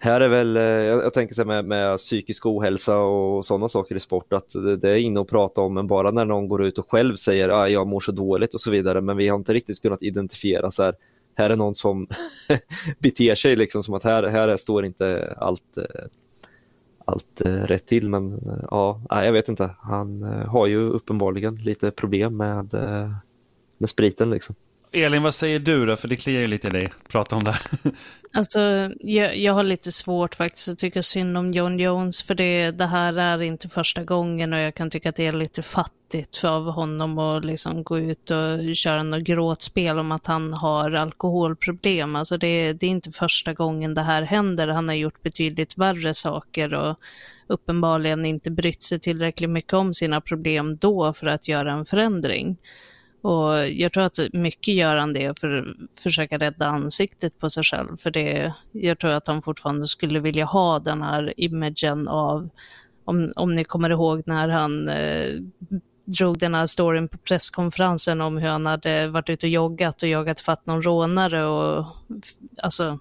här 0.00 0.20
är 0.20 0.28
väl, 0.28 0.56
eh, 0.56 0.62
jag, 0.62 1.14
tänker 1.14 1.34
så 1.34 1.44
med, 1.44 1.64
med 1.64 1.98
psykisk 1.98 2.46
ohälsa 2.46 2.98
och 2.98 3.44
sådana 3.44 3.68
saker 3.68 3.94
i 3.94 4.00
sport, 4.00 4.32
att 4.32 4.48
det, 4.48 4.76
det, 4.76 4.90
är 4.90 4.96
inne 4.96 5.20
att 5.20 5.28
prata 5.28 5.60
om, 5.60 5.74
men 5.74 5.86
bara 5.86 6.10
när 6.10 6.24
någon 6.24 6.48
går 6.48 6.64
ut 6.64 6.78
och 6.78 6.90
själv 6.90 7.16
säger 7.16 7.48
att 7.48 7.54
ah, 7.54 7.68
jag 7.68 7.86
mår 7.86 8.00
så 8.00 8.12
dåligt 8.12 8.54
och 8.54 8.60
så 8.60 8.70
vidare, 8.70 9.00
men 9.00 9.16
vi 9.16 9.28
har 9.28 9.38
inte 9.38 9.52
riktigt 9.52 9.82
kunnat 9.82 10.02
identifiera 10.02 10.70
så 10.70 10.82
här, 10.82 10.94
här 11.34 11.50
är 11.50 11.56
någon 11.56 11.74
som 11.74 12.06
beter 12.98 13.34
sig 13.34 13.56
liksom 13.56 13.82
som 13.82 13.94
att 13.94 14.04
här, 14.04 14.22
här 14.22 14.56
står 14.56 14.84
inte 14.84 15.34
allt, 15.36 15.76
eh, 15.76 16.04
allt 17.04 17.40
eh, 17.44 17.52
rätt 17.52 17.86
till, 17.86 18.08
men 18.08 18.40
ja, 18.70 19.02
jag 19.10 19.32
vet 19.32 19.48
inte. 19.48 19.70
Han 19.78 20.22
har 20.22 20.66
ju 20.66 20.88
uppenbarligen 20.90 21.54
lite 21.54 21.90
problem 21.90 22.36
med, 22.36 22.72
med 23.78 23.88
spriten 23.88 24.30
liksom. 24.30 24.54
Elin, 24.92 25.22
vad 25.22 25.34
säger 25.34 25.58
du 25.58 25.86
då? 25.86 25.96
För 25.96 26.08
det 26.08 26.16
kliar 26.16 26.40
ju 26.40 26.46
lite 26.46 26.66
i 26.66 26.70
dig, 26.70 26.88
prata 27.08 27.36
om 27.36 27.44
det 27.44 27.50
här. 27.50 27.62
Alltså, 28.32 28.60
jag, 29.00 29.36
jag, 29.36 29.52
har 29.52 29.62
lite 29.62 29.92
svårt 29.92 30.34
faktiskt 30.34 30.68
att 30.68 30.78
tycka 30.78 31.02
synd 31.02 31.38
om 31.38 31.52
John 31.52 31.78
Jones, 31.78 32.22
för 32.22 32.34
det, 32.34 32.70
det 32.70 32.86
här 32.86 33.12
är 33.12 33.42
inte 33.42 33.68
första 33.68 34.04
gången 34.04 34.52
och 34.52 34.58
jag 34.58 34.74
kan 34.74 34.90
tycka 34.90 35.08
att 35.08 35.16
det 35.16 35.26
är 35.26 35.32
lite 35.32 35.62
fattigt 35.62 36.36
för 36.36 36.58
honom 36.58 37.18
att 37.18 37.44
liksom 37.44 37.82
gå 37.82 37.98
ut 37.98 38.30
och 38.30 38.76
köra 38.76 39.02
något 39.02 39.22
gråtspel 39.22 39.98
om 39.98 40.12
att 40.12 40.26
han 40.26 40.52
har 40.52 40.92
alkoholproblem. 40.92 42.16
Alltså 42.16 42.36
det, 42.36 42.72
det 42.72 42.86
är 42.86 42.90
inte 42.90 43.10
första 43.10 43.52
gången 43.52 43.94
det 43.94 44.02
här 44.02 44.22
händer. 44.22 44.68
Han 44.68 44.88
har 44.88 44.94
gjort 44.94 45.22
betydligt 45.22 45.78
värre 45.78 46.14
saker 46.14 46.74
och 46.74 46.98
uppenbarligen 47.46 48.24
inte 48.24 48.50
brytt 48.50 48.82
sig 48.82 49.00
tillräckligt 49.00 49.50
mycket 49.50 49.72
om 49.72 49.94
sina 49.94 50.20
problem 50.20 50.76
då 50.76 51.12
för 51.12 51.26
att 51.26 51.48
göra 51.48 51.72
en 51.72 51.84
förändring. 51.84 52.56
Och 53.22 53.68
jag 53.68 53.92
tror 53.92 54.04
att 54.04 54.18
mycket 54.32 54.74
gör 54.74 54.96
han 54.96 55.12
det 55.12 55.38
för 55.38 55.58
att 55.58 56.00
försöka 56.00 56.38
rädda 56.38 56.66
ansiktet 56.66 57.38
på 57.38 57.50
sig 57.50 57.62
själv. 57.62 57.96
För 57.96 58.10
det, 58.10 58.52
jag 58.72 58.98
tror 58.98 59.10
att 59.10 59.26
han 59.26 59.42
fortfarande 59.42 59.86
skulle 59.86 60.20
vilja 60.20 60.44
ha 60.44 60.78
den 60.78 61.02
här 61.02 61.34
imagen 61.36 62.08
av, 62.08 62.48
om, 63.04 63.32
om 63.36 63.54
ni 63.54 63.64
kommer 63.64 63.90
ihåg 63.90 64.22
när 64.26 64.48
han 64.48 64.88
eh, 64.88 65.40
drog 66.04 66.38
den 66.38 66.54
här 66.54 66.66
storyn 66.66 67.08
på 67.08 67.18
presskonferensen 67.18 68.20
om 68.20 68.36
hur 68.36 68.48
han 68.48 68.66
hade 68.66 69.08
varit 69.08 69.30
ute 69.30 69.46
och 69.46 69.50
joggat 69.50 70.02
och 70.02 70.08
jagat 70.08 70.40
fatt 70.40 70.66
någon 70.66 70.82
rånare 70.82 71.46
och 71.46 71.86
alltså 72.62 72.98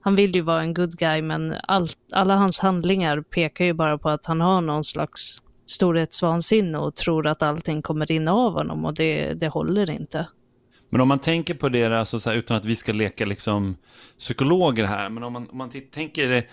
han 0.00 0.16
vill 0.16 0.34
ju 0.34 0.40
vara 0.40 0.60
en 0.60 0.74
good 0.74 0.98
guy 0.98 1.22
men 1.22 1.54
all, 1.62 1.88
alla 2.12 2.36
hans 2.36 2.58
handlingar 2.58 3.20
pekar 3.20 3.64
ju 3.64 3.72
bara 3.72 3.98
på 3.98 4.08
att 4.08 4.26
han 4.26 4.40
har 4.40 4.60
någon 4.60 4.84
slags 4.84 5.42
storhetsvansinne 5.70 6.78
och 6.78 6.94
tror 6.94 7.26
att 7.26 7.42
allting 7.42 7.82
kommer 7.82 8.06
rinna 8.06 8.32
av 8.32 8.52
honom 8.52 8.84
och 8.84 8.94
det, 8.94 9.34
det 9.34 9.48
håller 9.48 9.90
inte. 9.90 10.26
Men 10.90 11.00
om 11.00 11.08
man 11.08 11.18
tänker 11.18 11.54
på 11.54 11.68
det, 11.68 11.98
alltså 11.98 12.18
så 12.18 12.30
här, 12.30 12.36
utan 12.36 12.56
att 12.56 12.64
vi 12.64 12.76
ska 12.76 12.92
leka 12.92 13.24
liksom 13.24 13.76
psykologer 14.18 14.84
här, 14.84 15.08
men 15.08 15.22
om 15.22 15.32
man, 15.32 15.48
om 15.50 15.58
man 15.58 15.70
tänker 15.90 16.28
det, 16.28 16.44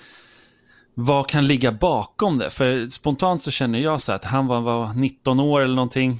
vad 0.94 1.28
kan 1.28 1.48
ligga 1.48 1.72
bakom 1.72 2.38
det? 2.38 2.50
För 2.50 2.88
spontant 2.88 3.42
så 3.42 3.52
känner 3.52 3.80
jag 3.80 4.02
så 4.02 4.12
här 4.12 4.20
att 4.20 4.26
han 4.26 4.48
var, 4.48 4.62
var 4.62 4.94
19 4.94 5.40
år 5.40 5.62
eller 5.62 5.76
någonting, 5.76 6.20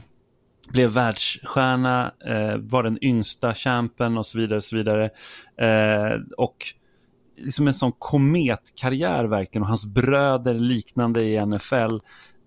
blev 0.70 0.90
världsstjärna, 0.90 2.12
eh, 2.26 2.58
var 2.58 2.84
den 2.84 3.04
yngsta 3.04 3.54
champen 3.54 4.18
och 4.18 4.26
så 4.26 4.38
vidare. 4.38 4.58
Och, 4.58 4.64
så 4.64 4.76
vidare. 4.76 5.10
Eh, 5.62 6.20
och 6.38 6.56
liksom 7.38 7.68
en 7.68 7.74
sån 7.74 7.92
kometkarriär 8.00 9.26
verkligen 9.26 9.64
och 9.64 9.70
hans 9.70 9.86
bröder 9.86 10.54
liknande 10.54 11.24
i 11.24 11.46
NFL 11.46 11.98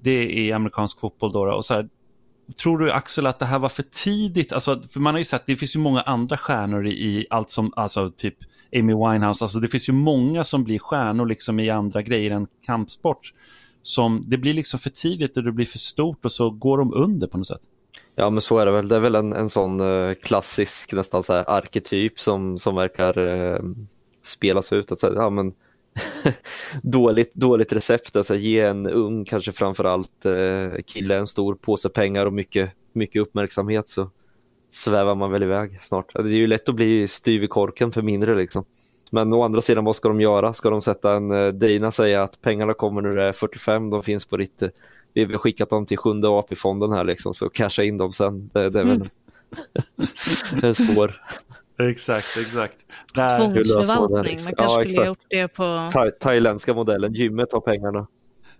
det 0.00 0.50
är 0.50 0.54
amerikansk 0.54 1.00
fotboll 1.00 1.32
då. 1.32 1.40
Och 1.40 1.64
så 1.64 1.74
här, 1.74 1.88
tror 2.62 2.78
du 2.78 2.92
Axel 2.92 3.26
att 3.26 3.38
det 3.38 3.46
här 3.46 3.58
var 3.58 3.68
för 3.68 3.82
tidigt? 3.82 4.52
Alltså, 4.52 4.82
för 4.92 5.00
man 5.00 5.14
har 5.14 5.18
ju 5.18 5.24
sett, 5.24 5.46
det 5.46 5.56
finns 5.56 5.76
ju 5.76 5.80
många 5.80 6.00
andra 6.00 6.36
stjärnor 6.36 6.86
i, 6.86 6.90
i 6.90 7.26
allt 7.30 7.50
som, 7.50 7.72
alltså 7.76 8.10
typ 8.10 8.36
Amy 8.76 8.94
Winehouse, 8.94 9.44
alltså 9.44 9.58
det 9.58 9.68
finns 9.68 9.88
ju 9.88 9.92
många 9.92 10.44
som 10.44 10.64
blir 10.64 10.78
stjärnor 10.78 11.26
liksom 11.26 11.60
i 11.60 11.70
andra 11.70 12.02
grejer 12.02 12.30
än 12.30 12.46
kampsport. 12.66 13.32
Som, 13.82 14.24
det 14.26 14.38
blir 14.38 14.54
liksom 14.54 14.80
för 14.80 14.90
tidigt 14.90 15.36
och 15.36 15.42
det 15.42 15.52
blir 15.52 15.66
för 15.66 15.78
stort 15.78 16.24
och 16.24 16.32
så 16.32 16.50
går 16.50 16.78
de 16.78 16.94
under 16.94 17.26
på 17.26 17.38
något 17.38 17.46
sätt. 17.46 17.62
Ja 18.14 18.30
men 18.30 18.40
så 18.40 18.58
är 18.58 18.66
det 18.66 18.72
väl, 18.72 18.88
det 18.88 18.96
är 18.96 19.00
väl 19.00 19.14
en, 19.14 19.32
en 19.32 19.50
sån 19.50 19.80
eh, 19.80 20.14
klassisk 20.14 20.92
nästan 20.92 21.22
så 21.22 21.32
här 21.32 21.50
arketyp 21.50 22.20
som, 22.20 22.58
som 22.58 22.74
verkar 22.74 23.18
eh, 23.18 23.60
spelas 24.22 24.72
ut. 24.72 24.92
Att, 24.92 25.02
ja, 25.02 25.30
men 25.30 25.52
dåligt, 26.82 27.34
dåligt 27.34 27.72
recept. 27.72 28.16
Alltså, 28.16 28.34
ge 28.34 28.60
en 28.60 28.86
ung, 28.86 29.24
kanske 29.24 29.52
framförallt 29.52 30.26
eh, 30.26 30.82
kille, 30.86 31.16
en 31.16 31.26
stor 31.26 31.54
påse 31.54 31.88
pengar 31.88 32.26
och 32.26 32.32
mycket, 32.32 32.70
mycket 32.92 33.22
uppmärksamhet 33.22 33.88
så 33.88 34.10
svävar 34.70 35.14
man 35.14 35.30
väl 35.30 35.42
iväg 35.42 35.78
snart. 35.82 36.12
Det 36.14 36.20
är 36.20 36.24
ju 36.26 36.46
lätt 36.46 36.68
att 36.68 36.74
bli 36.74 37.08
styv 37.08 37.44
i 37.44 37.46
korken 37.46 37.92
för 37.92 38.02
mindre 38.02 38.34
liksom. 38.34 38.64
Men 39.10 39.32
å 39.32 39.42
andra 39.42 39.62
sidan, 39.62 39.84
vad 39.84 39.96
ska 39.96 40.08
de 40.08 40.20
göra? 40.20 40.52
Ska 40.52 40.70
de 40.70 40.82
sätta 40.82 41.12
en 41.12 41.30
eh, 41.30 41.48
Dina 41.48 41.90
säga 41.90 42.22
att 42.22 42.40
pengarna 42.40 42.74
kommer 42.74 43.02
när 43.02 43.10
du 43.10 43.22
är 43.22 43.32
45, 43.32 43.90
de 43.90 44.02
finns 44.02 44.24
på 44.24 44.36
ditt... 44.36 44.62
Eh, 44.62 44.68
vi 45.12 45.24
har 45.24 45.38
skickat 45.38 45.70
dem 45.70 45.86
till 45.86 45.98
sjunde 45.98 46.28
AP-fonden 46.28 46.92
här 46.92 47.04
liksom, 47.04 47.34
så 47.34 47.48
casha 47.48 47.82
in 47.82 47.96
dem 47.96 48.12
sen. 48.12 48.50
Det, 48.52 48.70
det 48.70 48.80
är 48.80 48.84
väl 48.84 48.96
mm. 48.96 49.08
en 50.62 50.74
svår, 50.74 51.22
Exakt, 51.88 52.36
exakt. 52.36 52.76
Tvångsförvaltning, 53.14 54.38
man 54.44 54.54
kanske 54.54 54.82
ja, 54.82 54.88
skulle 54.88 55.06
gjort 55.06 55.26
det 55.28 55.48
på... 55.48 55.88
Tha 55.92 56.10
thailändska 56.10 56.74
modellen, 56.74 57.14
gymmet 57.14 57.52
har 57.52 57.60
pengarna. 57.60 58.06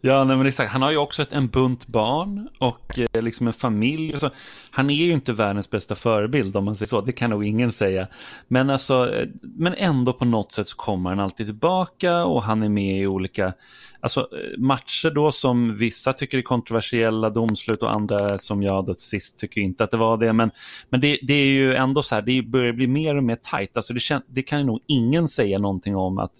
Ja, 0.03 0.25
nej, 0.25 0.37
men 0.37 0.47
exakt. 0.47 0.73
Han 0.73 0.83
har 0.83 0.91
ju 0.91 0.97
också 0.97 1.23
ett, 1.23 1.33
en 1.33 1.49
bunt 1.49 1.87
barn 1.87 2.49
och 2.59 2.99
eh, 2.99 3.23
liksom 3.23 3.47
en 3.47 3.53
familj. 3.53 4.21
Så 4.21 4.31
han 4.71 4.91
är 4.91 4.95
ju 4.95 5.13
inte 5.13 5.33
världens 5.33 5.71
bästa 5.71 5.95
förebild 5.95 6.57
om 6.57 6.65
man 6.65 6.77
säger 6.77 6.87
så, 6.87 7.01
det 7.01 7.13
kan 7.13 7.31
nog 7.31 7.45
ingen 7.45 7.73
säga. 7.73 8.07
Men, 8.49 8.71
alltså, 8.71 9.15
eh, 9.15 9.29
men 9.43 9.75
ändå 9.75 10.13
på 10.13 10.25
något 10.25 10.53
sätt 10.53 10.67
så 10.67 10.77
kommer 10.77 11.11
han 11.11 11.21
alltid 11.21 11.47
tillbaka 11.47 12.25
och 12.25 12.43
han 12.43 12.63
är 12.63 12.69
med 12.69 13.01
i 13.01 13.07
olika 13.07 13.53
alltså, 14.01 14.21
eh, 14.21 14.59
matcher 14.59 15.11
då 15.11 15.33
som 15.33 15.77
vissa 15.77 16.13
tycker 16.13 16.39
är 16.39 16.43
kontroversiella 16.43 17.31
domslut 17.31 17.83
och 17.83 17.95
andra 17.95 18.39
som 18.39 18.63
jag 18.63 18.87
då 18.87 18.95
sist 18.95 19.39
tycker 19.41 19.61
inte 19.61 19.85
att 19.85 19.91
det 19.91 19.97
var 19.97 20.17
det. 20.17 20.33
Men, 20.33 20.51
men 20.91 21.01
det, 21.01 21.19
det 21.23 21.35
är 21.35 21.47
ju 21.47 21.75
ändå 21.75 22.03
så 22.03 22.15
här, 22.15 22.23
det 22.23 22.43
börjar 22.43 22.73
bli 22.73 22.87
mer 22.87 23.17
och 23.17 23.25
mer 23.25 23.39
tajt. 23.43 23.77
Alltså 23.77 23.93
det, 23.95 24.01
kän, 24.01 24.23
det 24.29 24.43
kan 24.43 24.67
nog 24.67 24.81
ingen 24.87 25.29
säga 25.29 25.59
någonting 25.59 25.97
om 25.97 26.19
att 26.19 26.33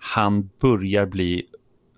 han 0.00 0.50
börjar 0.60 1.06
bli, 1.06 1.42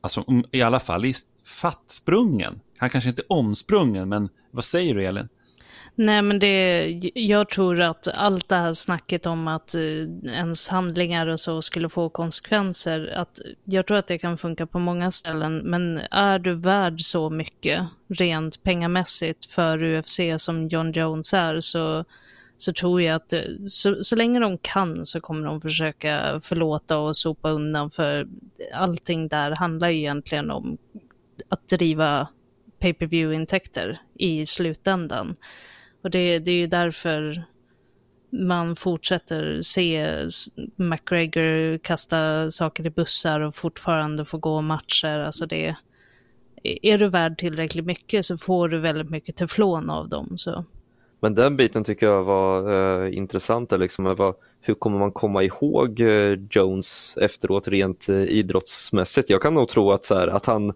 alltså 0.03 0.25
mm, 0.29 0.45
i 0.51 0.63
alla 0.63 0.81
fall 0.81 1.05
fattsprungen. 1.45 2.61
Han 2.79 2.91
kanske 2.91 3.11
inte 3.11 3.23
är 3.23 3.33
omsprungen, 3.33 4.09
men 4.09 4.29
vad 4.51 4.65
säger 4.65 4.95
du 4.95 5.05
Elin? 5.05 5.29
Nej, 5.95 6.23
men 6.23 6.39
det, 6.39 6.89
jag 7.15 7.49
tror 7.49 7.81
att 7.81 8.09
allt 8.15 8.49
det 8.49 8.57
här 8.57 8.73
snacket 8.73 9.27
om 9.27 9.49
att 9.49 9.75
eh, 9.75 9.81
ens 10.35 10.69
handlingar 10.69 11.27
och 11.27 11.41
så 11.41 11.63
skulle 11.63 11.89
få 11.89 12.09
konsekvenser, 12.09 13.13
att 13.17 13.39
jag 13.65 13.87
tror 13.87 13.99
att 13.99 14.07
det 14.07 14.19
kan 14.19 14.39
funka 14.39 14.67
på 14.67 14.79
många 14.79 15.11
ställen, 15.11 15.59
men 15.59 16.01
är 16.11 16.39
du 16.39 16.55
värd 16.55 17.01
så 17.01 17.31
mycket 17.31 17.87
rent 18.09 18.63
pengamässigt 18.63 19.53
för 19.53 19.83
UFC 19.83 20.21
som 20.37 20.69
John 20.69 20.93
Jones 20.93 21.35
är, 21.35 21.61
så, 21.61 22.05
så 22.63 22.73
tror 22.73 23.03
jag 23.03 23.17
att 23.17 23.33
eh, 23.33 23.41
så, 23.67 24.05
så 24.05 24.17
länge 24.17 24.41
de 24.41 24.59
kan 24.59 25.07
så 25.07 25.21
kommer 25.21 25.47
de 25.47 25.61
försöka 25.61 26.41
förlåta 26.43 26.99
och 26.99 27.17
sopa 27.17 27.51
undan, 27.51 27.91
för 27.91 28.29
allting 28.75 29.29
där 29.29 29.57
handlar 29.57 29.89
ju 29.89 29.99
egentligen 29.99 30.51
om 30.51 30.79
att 31.49 31.69
driva 31.69 32.29
pay 32.79 32.95
per 32.95 33.07
view 33.07 33.35
intäkter 33.37 34.01
i 34.15 34.47
slutändan. 34.47 35.37
Och 36.03 36.11
det, 36.11 36.39
det 36.39 36.51
är 36.51 36.57
ju 36.57 36.67
därför 36.67 37.45
man 38.33 38.77
fortsätter 38.77 39.63
se 39.63 40.17
McGregor 40.77 41.79
kasta 41.79 42.51
saker 42.51 42.87
i 42.87 42.91
bussar 42.91 43.41
och 43.41 43.55
fortfarande 43.55 44.25
få 44.25 44.39
gå 44.39 44.61
matcher. 44.61 45.19
Alltså 45.19 45.47
det, 45.47 45.77
är 46.63 46.99
du 46.99 47.09
värd 47.09 47.39
tillräckligt 47.39 47.87
mycket 47.87 48.25
så 48.25 48.39
får 48.39 48.69
du 48.69 48.79
väldigt 48.79 49.11
mycket 49.11 49.37
teflon 49.37 49.91
av 49.91 50.09
dem. 50.09 50.39
Så. 50.39 50.65
Men 51.23 51.35
den 51.35 51.57
biten 51.57 51.85
tycker 51.85 52.07
jag 52.07 52.25
var 52.25 52.73
eh, 53.05 53.17
intressant. 53.17 53.73
Liksom, 53.73 54.05
var, 54.05 54.35
hur 54.61 54.75
kommer 54.75 54.99
man 54.99 55.13
komma 55.13 55.43
ihåg 55.43 56.01
eh, 56.01 56.39
Jones 56.51 57.17
efteråt 57.21 57.69
rent 57.69 58.09
eh, 58.09 58.23
idrottsmässigt? 58.23 59.31
Jag 59.31 59.43
kan 59.43 59.55
nog 59.55 59.69
tro 59.69 59.93
att, 59.93 60.05
så 60.05 60.15
här, 60.15 60.29
att 60.29 60.47
han 60.47 60.73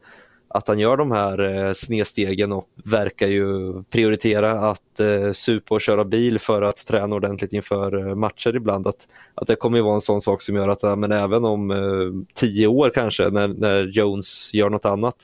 att 0.49 0.69
han 0.69 0.79
gör 0.79 0.97
de 0.97 1.11
här 1.11 1.41
eh, 1.41 1.73
snedstegen 1.73 2.53
och 2.53 2.69
verkar 2.85 3.27
ju 3.27 3.83
prioritera 3.83 4.71
att 4.71 5.01
eh, 5.01 5.33
supa 5.33 5.75
och 5.75 5.81
köra 5.81 6.05
bil 6.05 6.39
för 6.39 6.63
att 6.63 6.87
träna 6.87 7.17
ordentligt 7.17 7.53
inför 7.53 8.09
eh, 8.09 8.15
matcher 8.15 8.57
ibland. 8.57 8.87
Att, 8.87 9.09
att 9.35 9.47
det 9.47 9.57
kommer 9.57 9.79
ju 9.79 9.85
vara 9.85 9.95
en 9.95 10.01
sån 10.01 10.21
sak 10.21 10.43
som 10.43 10.57
gör 10.57 10.69
att 10.69 10.99
men 10.99 11.13
även 11.13 11.45
om 11.45 11.71
eh, 11.71 12.27
tio 12.35 12.67
år 12.67 12.91
kanske 12.95 13.31
när, 13.31 13.49
när 13.49 13.83
Jones 13.85 14.55
gör 14.55 14.71
något 14.71 14.85
annat 14.85 15.17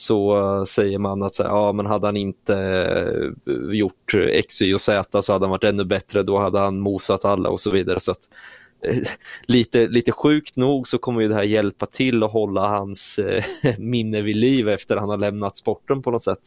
så 0.00 0.64
säger 0.66 0.98
man 0.98 1.22
att 1.22 1.34
så, 1.34 1.42
ja, 1.42 1.72
men 1.72 1.86
hade 1.86 2.06
han 2.06 2.16
inte 2.16 2.56
eh, 3.46 3.74
gjort 3.74 4.14
X, 4.14 4.62
Y 4.62 4.74
och 4.74 4.80
Z 4.80 5.22
så 5.22 5.32
hade 5.32 5.44
han 5.44 5.50
varit 5.50 5.64
ännu 5.64 5.84
bättre, 5.84 6.22
då 6.22 6.38
hade 6.38 6.58
han 6.58 6.80
mosat 6.80 7.24
alla 7.24 7.48
och 7.48 7.60
så 7.60 7.70
vidare. 7.70 8.00
Så 8.00 8.10
att, 8.10 8.28
eh, 8.86 8.96
lite, 9.46 9.88
lite 9.88 10.12
sjukt 10.12 10.56
nog 10.56 10.88
så 10.88 10.98
kommer 10.98 11.20
ju 11.20 11.28
det 11.28 11.34
här 11.34 11.42
hjälpa 11.42 11.86
till 11.86 12.22
att 12.22 12.32
hålla 12.32 12.68
hans 12.68 13.18
eh, 13.18 13.44
minne 13.78 14.22
vid 14.22 14.36
liv 14.36 14.68
efter 14.68 14.96
han 14.96 15.08
har 15.08 15.18
lämnat 15.18 15.56
sporten 15.56 16.02
på 16.02 16.10
något 16.10 16.22
sätt, 16.22 16.42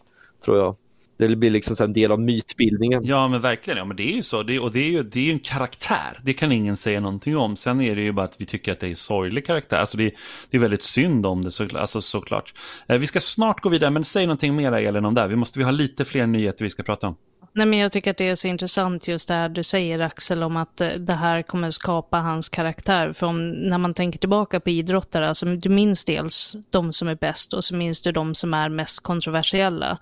tror 0.45 0.57
jag. 0.57 0.75
Det 1.17 1.35
blir 1.35 1.49
liksom 1.49 1.85
en 1.85 1.93
del 1.93 2.11
av 2.11 2.19
mytbildningen. 2.19 3.05
Ja, 3.05 3.27
men 3.27 3.41
verkligen. 3.41 3.77
Ja, 3.77 3.85
men 3.85 3.97
det 3.97 4.11
är 4.11 4.15
ju 4.15 4.21
så. 4.21 4.43
Det, 4.43 4.59
och 4.59 4.71
det 4.71 4.79
är 4.79 4.89
ju 4.89 5.03
det 5.03 5.29
är 5.29 5.33
en 5.33 5.39
karaktär. 5.39 6.19
Det 6.23 6.33
kan 6.33 6.51
ingen 6.51 6.77
säga 6.77 6.99
någonting 6.99 7.37
om. 7.37 7.55
Sen 7.55 7.81
är 7.81 7.95
det 7.95 8.01
ju 8.01 8.11
bara 8.11 8.25
att 8.25 8.41
vi 8.41 8.45
tycker 8.45 8.71
att 8.71 8.79
det 8.79 8.87
är 8.87 8.89
en 8.89 8.95
sorglig 8.95 9.45
karaktär. 9.45 9.77
Alltså 9.77 9.97
det, 9.97 10.13
det 10.49 10.57
är 10.57 10.61
väldigt 10.61 10.81
synd 10.81 11.25
om 11.25 11.41
det, 11.41 11.51
så, 11.51 11.77
alltså, 11.77 12.01
såklart. 12.01 12.53
Eh, 12.87 12.97
vi 12.97 13.07
ska 13.07 13.19
snart 13.19 13.61
gå 13.61 13.69
vidare, 13.69 13.91
men 13.91 14.03
säg 14.03 14.25
någonting 14.25 14.55
mer, 14.55 14.71
Elin, 14.71 15.05
om 15.05 15.13
det 15.13 15.21
här. 15.21 15.27
Vi 15.27 15.35
måste 15.35 15.59
vi 15.59 15.65
ha 15.65 15.71
lite 15.71 16.05
fler 16.05 16.27
nyheter 16.27 16.65
vi 16.65 16.69
ska 16.69 16.83
prata 16.83 17.07
om. 17.07 17.15
Nej, 17.55 17.65
men 17.65 17.79
jag 17.79 17.91
tycker 17.91 18.11
att 18.11 18.17
det 18.17 18.29
är 18.29 18.35
så 18.35 18.47
intressant 18.47 19.07
just 19.07 19.27
det 19.27 19.33
här 19.33 19.49
du 19.49 19.63
säger 19.63 19.99
Axel 19.99 20.43
om 20.43 20.57
att 20.57 20.81
eh, 20.81 20.89
det 20.89 21.13
här 21.13 21.41
kommer 21.41 21.71
skapa 21.71 22.17
hans 22.17 22.49
karaktär. 22.49 23.13
För 23.13 23.27
om, 23.27 23.51
när 23.51 23.77
man 23.77 23.93
tänker 23.93 24.19
tillbaka 24.19 24.59
på 24.59 24.69
idrottare, 24.69 25.29
alltså, 25.29 25.45
du 25.45 25.69
minns 25.69 26.05
dels 26.05 26.55
de 26.69 26.93
som 26.93 27.07
är 27.07 27.15
bäst 27.15 27.53
och 27.53 27.63
så 27.63 27.75
minns 27.75 28.01
du 28.01 28.11
de 28.11 28.35
som 28.35 28.53
är 28.53 28.69
mest 28.69 28.99
kontroversiella. 29.03 29.97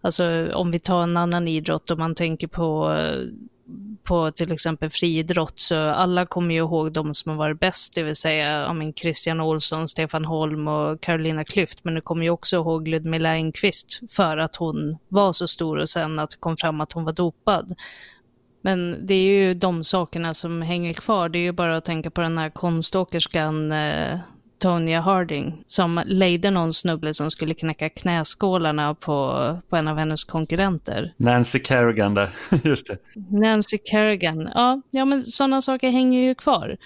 Alltså 0.00 0.52
om 0.54 0.70
vi 0.70 0.78
tar 0.78 1.02
en 1.02 1.16
annan 1.16 1.48
idrott 1.48 1.90
och 1.90 1.98
man 1.98 2.14
tänker 2.14 2.46
på 2.46 2.96
eh, 2.98 3.20
på 4.02 4.30
till 4.30 4.52
exempel 4.52 4.90
friidrott 4.90 5.58
så 5.58 5.76
alla 5.76 6.26
kommer 6.26 6.54
ju 6.54 6.60
ihåg 6.60 6.92
de 6.92 7.14
som 7.14 7.30
har 7.30 7.36
varit 7.38 7.60
bäst, 7.60 7.94
det 7.94 8.02
vill 8.02 8.16
säga 8.16 8.76
Christian 8.96 9.40
Olsson, 9.40 9.88
Stefan 9.88 10.24
Holm 10.24 10.68
och 10.68 11.00
Carolina 11.00 11.44
Klüft, 11.44 11.80
men 11.82 11.94
du 11.94 12.00
kommer 12.00 12.24
ju 12.24 12.30
också 12.30 12.56
ihåg 12.56 12.88
Ludmila 12.88 13.30
Engqvist 13.30 14.00
för 14.16 14.38
att 14.38 14.56
hon 14.56 14.98
var 15.08 15.32
så 15.32 15.48
stor 15.48 15.76
och 15.76 15.88
sen 15.88 16.18
att 16.18 16.30
det 16.30 16.36
kom 16.36 16.56
fram 16.56 16.80
att 16.80 16.92
hon 16.92 17.04
var 17.04 17.12
dopad. 17.12 17.74
Men 18.62 19.06
det 19.06 19.14
är 19.14 19.28
ju 19.28 19.54
de 19.54 19.84
sakerna 19.84 20.34
som 20.34 20.62
hänger 20.62 20.92
kvar. 20.92 21.28
Det 21.28 21.38
är 21.38 21.42
ju 21.42 21.52
bara 21.52 21.76
att 21.76 21.84
tänka 21.84 22.10
på 22.10 22.20
den 22.20 22.38
här 22.38 22.50
konståkerskan 22.50 23.72
eh, 23.72 24.18
Tonya 24.58 25.00
Harding 25.00 25.64
som 25.66 26.02
lejde 26.06 26.50
någon 26.50 26.72
snubbe 26.72 27.14
som 27.14 27.30
skulle 27.30 27.54
knäcka 27.54 27.88
knäskålarna 27.88 28.94
på, 28.94 29.58
på 29.68 29.76
en 29.76 29.88
av 29.88 29.98
hennes 29.98 30.24
konkurrenter. 30.24 31.14
Nancy 31.16 31.58
Kerrigan 31.58 32.14
där, 32.14 32.30
just 32.64 32.86
det. 32.86 32.98
Nancy 33.40 33.78
Kerrigan, 33.84 34.50
ja, 34.54 34.82
ja 34.90 35.04
men 35.04 35.22
sådana 35.22 35.62
saker 35.62 35.90
hänger 35.90 36.20
ju 36.22 36.34
kvar. 36.34 36.76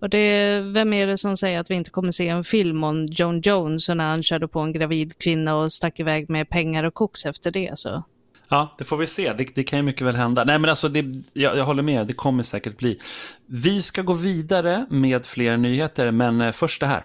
Och 0.00 0.10
det, 0.10 0.60
vem 0.60 0.92
är 0.92 1.06
det 1.06 1.18
som 1.18 1.36
säger 1.36 1.60
att 1.60 1.70
vi 1.70 1.74
inte 1.74 1.90
kommer 1.90 2.10
se 2.10 2.28
en 2.28 2.44
film 2.44 2.84
om 2.84 3.04
John 3.04 3.40
Jones 3.40 3.88
när 3.88 4.04
han 4.04 4.22
körde 4.22 4.48
på 4.48 4.60
en 4.60 4.72
gravid 4.72 5.18
kvinna 5.18 5.56
och 5.56 5.72
stack 5.72 6.00
iväg 6.00 6.30
med 6.30 6.48
pengar 6.48 6.84
och 6.84 6.94
koks 6.94 7.24
efter 7.24 7.50
det? 7.50 7.78
Så. 7.78 8.04
Ja, 8.48 8.74
det 8.78 8.84
får 8.84 8.96
vi 8.96 9.06
se. 9.06 9.32
Det, 9.32 9.54
det, 9.54 9.64
kan 9.64 9.78
ju 9.78 9.82
mycket 9.82 10.06
väl 10.06 10.16
hända. 10.16 10.44
Nej, 10.44 10.58
men 10.58 10.70
alltså, 10.70 10.88
det, 10.88 11.04
jag, 11.32 11.56
jag 11.56 11.64
håller 11.64 11.82
med. 11.82 12.06
Det 12.06 12.12
kommer 12.12 12.42
säkert 12.42 12.78
bli. 12.78 12.98
Vi 13.46 13.82
ska 13.82 14.02
gå 14.02 14.12
vidare 14.12 14.86
med 14.90 15.26
fler 15.26 15.56
nyheter, 15.56 16.10
men 16.10 16.40
eh, 16.40 16.52
först 16.52 16.80
det 16.80 16.86
här. 16.86 17.04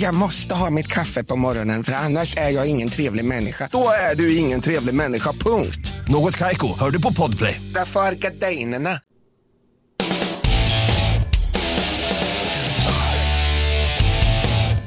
Jag 0.00 0.14
måste 0.14 0.54
ha 0.54 0.70
mitt 0.70 0.88
kaffe 0.88 1.24
på 1.24 1.36
morgonen 1.36 1.84
för 1.84 1.92
annars 1.92 2.36
är 2.36 2.50
jag 2.50 2.66
ingen 2.68 2.88
trevlig 2.88 3.24
människa. 3.24 3.68
Då 3.72 3.88
är 4.10 4.14
du 4.14 4.36
ingen 4.36 4.60
trevlig 4.60 4.94
människa, 4.94 5.32
punkt. 5.32 5.92
Något 6.08 6.36
Kaiko, 6.36 6.78
hör 6.78 6.90
du 6.90 7.02
på 7.02 7.12
Podplay. 7.12 7.60
Därför 7.74 8.00
är 8.00 8.12
gardinerna. 8.12 8.90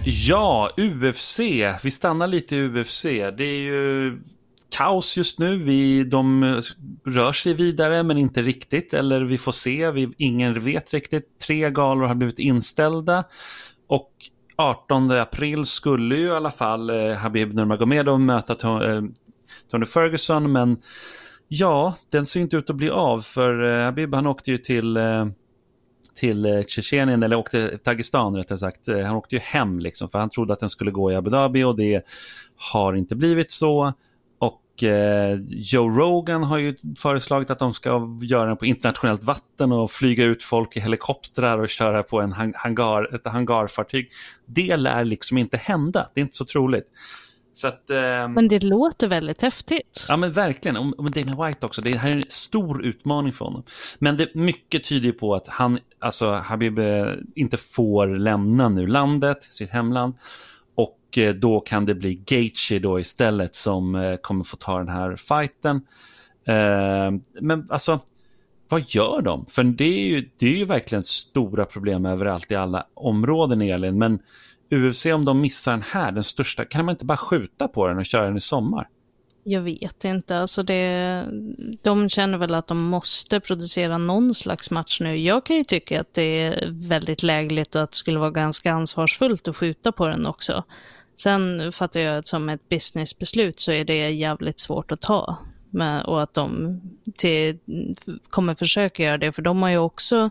Ja, 0.05 0.69
UFC. 0.77 1.39
Vi 1.83 1.91
stannar 1.91 2.27
lite 2.27 2.55
i 2.55 2.67
UFC. 2.67 3.03
Det 3.37 3.43
är 3.43 3.59
ju 3.59 4.19
kaos 4.77 5.17
just 5.17 5.39
nu. 5.39 5.63
Vi, 5.63 6.03
de 6.03 6.43
rör 7.05 7.31
sig 7.31 7.53
vidare 7.53 8.03
men 8.03 8.17
inte 8.17 8.41
riktigt. 8.41 8.93
Eller 8.93 9.21
vi 9.21 9.37
får 9.37 9.51
se. 9.51 9.91
Vi, 9.91 10.09
ingen 10.17 10.63
vet 10.63 10.93
riktigt. 10.93 11.39
Tre 11.47 11.69
galor 11.69 12.05
har 12.05 12.15
blivit 12.15 12.39
inställda. 12.39 13.23
Och 13.87 14.11
18 14.59 15.11
april 15.11 15.65
skulle 15.65 16.15
ju 16.15 16.27
i 16.27 16.31
alla 16.31 16.51
fall 16.51 16.89
eh, 16.89 17.13
Habib 17.13 17.53
Nurmagomedov 17.53 18.19
möta 18.19 18.53
eh, 18.53 19.01
Tony 19.71 19.85
Ferguson. 19.85 20.51
Men 20.51 20.77
ja, 21.47 21.95
den 22.09 22.25
ser 22.25 22.39
inte 22.39 22.57
ut 22.57 22.69
att 22.69 22.75
bli 22.75 22.89
av. 22.89 23.19
För 23.19 23.63
eh, 23.63 23.85
Habib 23.85 24.13
han 24.13 24.27
åkte 24.27 24.51
ju 24.51 24.57
till 24.57 24.97
eh, 24.97 25.25
till 26.15 26.45
eh, 26.45 26.61
Tjetjenien, 26.67 27.23
eller 27.23 27.35
åkte 27.35 27.79
Dagestan 27.83 28.35
rättare 28.35 28.57
sagt. 28.57 28.87
Eh, 28.87 28.99
han 28.99 29.15
åkte 29.15 29.35
ju 29.35 29.41
hem 29.41 29.79
liksom, 29.79 30.09
för 30.09 30.19
han 30.19 30.29
trodde 30.29 30.53
att 30.53 30.59
den 30.59 30.69
skulle 30.69 30.91
gå 30.91 31.11
i 31.11 31.15
Abu 31.15 31.29
Dhabi 31.29 31.63
och 31.63 31.75
det 31.75 32.05
har 32.71 32.93
inte 32.93 33.15
blivit 33.15 33.51
så. 33.51 33.93
Och 34.79 34.83
eh, 34.83 35.39
Joe 35.49 35.89
Rogan 35.89 36.43
har 36.43 36.57
ju 36.57 36.75
föreslagit 36.97 37.49
att 37.49 37.59
de 37.59 37.73
ska 37.73 38.17
göra 38.21 38.45
den 38.45 38.57
på 38.57 38.65
internationellt 38.65 39.23
vatten 39.23 39.71
och 39.71 39.91
flyga 39.91 40.25
ut 40.25 40.43
folk 40.43 40.77
i 40.77 40.79
helikoptrar 40.79 41.59
och 41.59 41.69
köra 41.69 42.03
på 42.03 42.21
en 42.21 42.33
hangar, 42.55 43.15
ett 43.15 43.27
hangarfartyg. 43.27 44.09
Det 44.45 44.77
lär 44.77 45.05
liksom 45.05 45.37
inte 45.37 45.57
hända, 45.57 46.09
det 46.13 46.19
är 46.19 46.21
inte 46.21 46.35
så 46.35 46.45
troligt. 46.45 46.85
Så 47.53 47.67
att, 47.67 47.89
eh, 47.89 48.27
Men 48.27 48.47
det 48.47 48.63
låter 48.63 49.07
väldigt 49.07 49.41
häftigt. 49.41 50.05
Ja 50.09 50.17
men 50.17 50.31
verkligen, 50.31 50.77
och 50.77 50.99
och 50.99 51.11
Dana 51.11 51.45
White 51.45 51.65
också. 51.65 51.81
Det 51.81 51.97
här 51.97 52.09
är 52.09 52.15
en 52.15 52.23
stor 52.27 52.85
utmaning 52.85 53.33
för 53.33 53.45
honom. 53.45 53.63
Men 53.99 54.17
det, 54.17 54.35
mycket 54.35 54.83
tyder 54.83 55.11
på 55.11 55.35
att 55.35 55.47
han, 55.47 55.79
alltså 55.99 56.31
Habib 56.31 56.79
eh, 56.79 57.07
inte 57.35 57.57
får 57.57 58.07
lämna 58.07 58.69
nu 58.69 58.87
landet, 58.87 59.43
sitt 59.43 59.69
hemland. 59.69 60.13
Och 61.09 61.17
eh, 61.17 61.33
då 61.33 61.59
kan 61.59 61.85
det 61.85 61.95
bli 61.95 62.15
Gaethje 62.25 62.79
då 62.79 62.99
istället 62.99 63.55
som 63.55 63.95
eh, 63.95 64.15
kommer 64.15 64.43
få 64.43 64.57
ta 64.57 64.77
den 64.77 64.89
här 64.89 65.15
fighten. 65.15 65.75
Eh, 66.47 67.11
men 67.41 67.65
alltså, 67.69 67.99
vad 68.69 68.83
gör 68.87 69.21
de? 69.21 69.45
För 69.45 69.63
det 69.63 69.83
är, 69.83 70.07
ju, 70.09 70.29
det 70.37 70.45
är 70.45 70.57
ju 70.57 70.65
verkligen 70.65 71.03
stora 71.03 71.65
problem 71.65 72.05
överallt 72.05 72.51
i 72.51 72.55
alla 72.55 72.85
områden 72.93 73.61
Elin. 73.61 73.97
Men 73.97 74.19
UFC 74.71 75.05
om 75.05 75.25
de 75.25 75.41
missar 75.41 75.71
den 75.71 75.83
här, 75.91 76.11
den 76.11 76.23
största, 76.23 76.65
kan 76.65 76.85
man 76.85 76.93
inte 76.93 77.05
bara 77.05 77.17
skjuta 77.17 77.67
på 77.67 77.87
den 77.87 77.97
och 77.97 78.05
köra 78.05 78.25
den 78.25 78.37
i 78.37 78.41
sommar? 78.41 78.87
Jag 79.43 79.61
vet 79.61 80.05
inte, 80.05 80.37
alltså 80.37 80.63
det, 80.63 81.25
de 81.81 82.09
känner 82.09 82.37
väl 82.37 82.53
att 82.53 82.67
de 82.67 82.77
måste 82.77 83.39
producera 83.39 83.97
någon 83.97 84.33
slags 84.33 84.71
match 84.71 84.99
nu. 85.01 85.17
Jag 85.17 85.45
kan 85.45 85.55
ju 85.55 85.63
tycka 85.63 86.01
att 86.01 86.13
det 86.13 86.41
är 86.41 86.69
väldigt 86.71 87.23
lägligt 87.23 87.75
och 87.75 87.81
att 87.81 87.91
det 87.91 87.97
skulle 87.97 88.19
vara 88.19 88.31
ganska 88.31 88.71
ansvarsfullt 88.73 89.47
att 89.47 89.55
skjuta 89.55 89.91
på 89.91 90.07
den 90.07 90.25
också. 90.25 90.63
Sen 91.19 91.71
fattar 91.71 91.99
jag 91.99 92.17
att 92.17 92.27
som 92.27 92.49
ett 92.49 92.69
businessbeslut 92.69 93.59
så 93.59 93.71
är 93.71 93.85
det 93.85 94.09
jävligt 94.09 94.59
svårt 94.59 94.91
att 94.91 95.01
ta. 95.01 95.37
Med, 95.69 96.03
och 96.05 96.21
att 96.21 96.33
de 96.33 96.81
till, 97.17 97.57
kommer 98.29 98.55
försöka 98.55 99.03
göra 99.03 99.17
det, 99.17 99.31
för 99.31 99.41
de 99.41 99.61
har 99.61 99.69
ju 99.69 99.77
också 99.77 100.29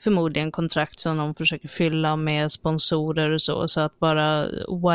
förmodligen 0.00 0.52
kontrakt 0.52 0.98
som 0.98 1.16
de 1.16 1.34
försöker 1.34 1.68
fylla 1.68 2.16
med 2.16 2.52
sponsorer 2.52 3.30
och 3.30 3.42
så. 3.42 3.68
Så 3.68 3.80
att 3.80 3.98
bara 3.98 4.46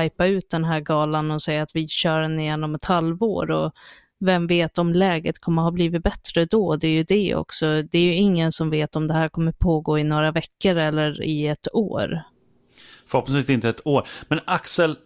wipa 0.01 0.25
ut 0.25 0.50
den 0.50 0.65
här 0.65 0.79
galan 0.79 1.31
och 1.31 1.41
säga 1.41 1.63
att 1.63 1.75
vi 1.75 1.88
kör 1.88 2.22
den 2.22 2.39
igen 2.39 2.63
om 2.63 2.75
ett 2.75 2.86
halvår 2.86 3.51
och 3.51 3.72
vem 4.19 4.48
vet 4.48 4.77
om 4.77 4.93
läget 4.93 5.39
kommer 5.39 5.62
ha 5.62 5.72
blivit 5.72 6.03
bättre 6.03 6.46
då? 6.46 6.75
Det 6.75 6.88
är 6.88 6.91
ju 6.91 7.03
det 7.03 7.36
också. 7.36 7.81
Det 7.81 7.98
är 7.98 8.03
ju 8.03 8.13
ingen 8.13 8.51
som 8.51 8.69
vet 8.69 8.96
om 8.96 9.08
det 9.08 9.13
här 9.13 9.29
kommer 9.29 9.51
pågå 9.51 10.00
i 10.00 10.03
några 10.03 10.31
veckor 10.31 10.75
eller 10.75 11.24
i 11.24 11.48
ett 11.48 11.67
år. 11.74 12.22
Förhoppningsvis 13.05 13.50
inte 13.50 13.69
ett 13.69 13.88
år. 13.88 14.08
Men 14.27 14.39
Axel, 14.46 14.98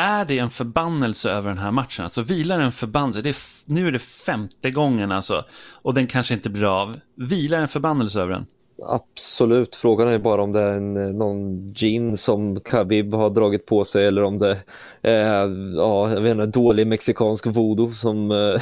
är 0.00 0.24
det 0.24 0.38
en 0.38 0.50
förbannelse 0.50 1.30
över 1.30 1.48
den 1.48 1.58
här 1.58 1.70
matchen? 1.70 2.04
Alltså 2.04 2.22
vilar 2.22 2.60
en 2.60 2.72
förbannelse? 2.72 3.22
Det 3.22 3.28
är, 3.28 3.36
nu 3.64 3.88
är 3.88 3.92
det 3.92 3.98
femte 3.98 4.70
gången 4.70 5.12
alltså. 5.12 5.44
Och 5.82 5.94
den 5.94 6.06
kanske 6.06 6.34
inte 6.34 6.50
blir 6.50 6.82
av. 6.82 7.00
Vilar 7.14 7.58
en 7.58 7.68
förbannelse 7.68 8.20
över 8.20 8.32
den? 8.32 8.46
Absolut, 8.82 9.76
frågan 9.76 10.08
är 10.08 10.18
bara 10.18 10.42
om 10.42 10.52
det 10.52 10.60
är 10.60 10.74
en, 10.74 10.96
eh, 10.96 11.14
någon 11.14 11.72
gin 11.74 12.16
som 12.16 12.60
Khabib 12.60 13.14
har 13.14 13.30
dragit 13.30 13.66
på 13.66 13.84
sig 13.84 14.06
eller 14.06 14.22
om 14.22 14.38
det 14.38 14.56
är 15.02 15.44
eh, 15.44 15.50
ja, 15.76 16.12
jag 16.12 16.20
vet 16.20 16.32
inte, 16.32 16.46
dålig 16.46 16.86
mexikansk 16.86 17.46
voodoo 17.46 17.90
som 17.90 18.30
eh, 18.30 18.60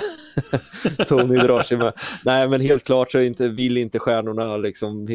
Tony 1.06 1.36
drar 1.36 1.62
sig 1.62 1.78
med. 1.78 1.92
Nej, 2.24 2.48
men 2.48 2.60
helt 2.60 2.84
klart 2.84 3.12
så 3.12 3.20
inte, 3.20 3.48
vill 3.48 3.76
inte 3.76 3.98
stjärnorna, 3.98 4.56
liksom, 4.56 5.06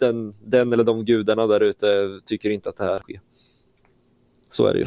den, 0.00 0.32
den 0.44 0.72
eller 0.72 0.84
de 0.84 1.04
gudarna 1.04 1.46
där 1.46 1.60
ute 1.60 1.86
tycker 2.24 2.50
inte 2.50 2.68
att 2.68 2.76
det 2.76 2.84
här 2.84 3.00
sker. 3.00 3.20
Så 4.52 4.66
är 4.66 4.72
det 4.72 4.78
ju. 4.78 4.86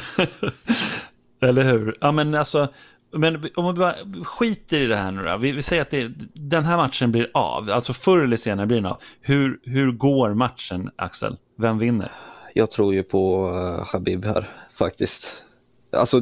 eller 1.49 1.63
hur? 1.63 1.95
Ja, 2.01 2.11
men 2.11 2.35
alltså, 2.35 2.67
men 3.11 3.49
om 3.55 3.73
vi 3.73 3.79
bara 3.79 3.95
skiter 4.23 4.81
i 4.81 4.85
det 4.85 4.95
här 4.95 5.11
nu 5.11 5.23
då. 5.23 5.37
Vi, 5.37 5.51
vi 5.51 5.61
säger 5.61 5.81
att 5.81 5.89
det, 5.89 6.11
den 6.33 6.63
här 6.63 6.77
matchen 6.77 7.11
blir 7.11 7.31
av. 7.33 7.71
Alltså 7.71 7.93
förr 7.93 8.19
eller 8.19 8.37
senare 8.37 8.67
blir 8.67 8.77
den 8.77 8.85
av. 8.85 8.97
Hur, 9.21 9.59
hur 9.63 9.91
går 9.91 10.33
matchen, 10.33 10.89
Axel? 10.95 11.37
Vem 11.57 11.77
vinner? 11.77 12.11
Jag 12.53 12.71
tror 12.71 12.93
ju 12.93 13.03
på 13.03 13.49
uh, 13.49 13.85
Habib 13.93 14.25
här, 14.25 14.49
faktiskt. 14.73 15.43
Alltså, 15.91 16.19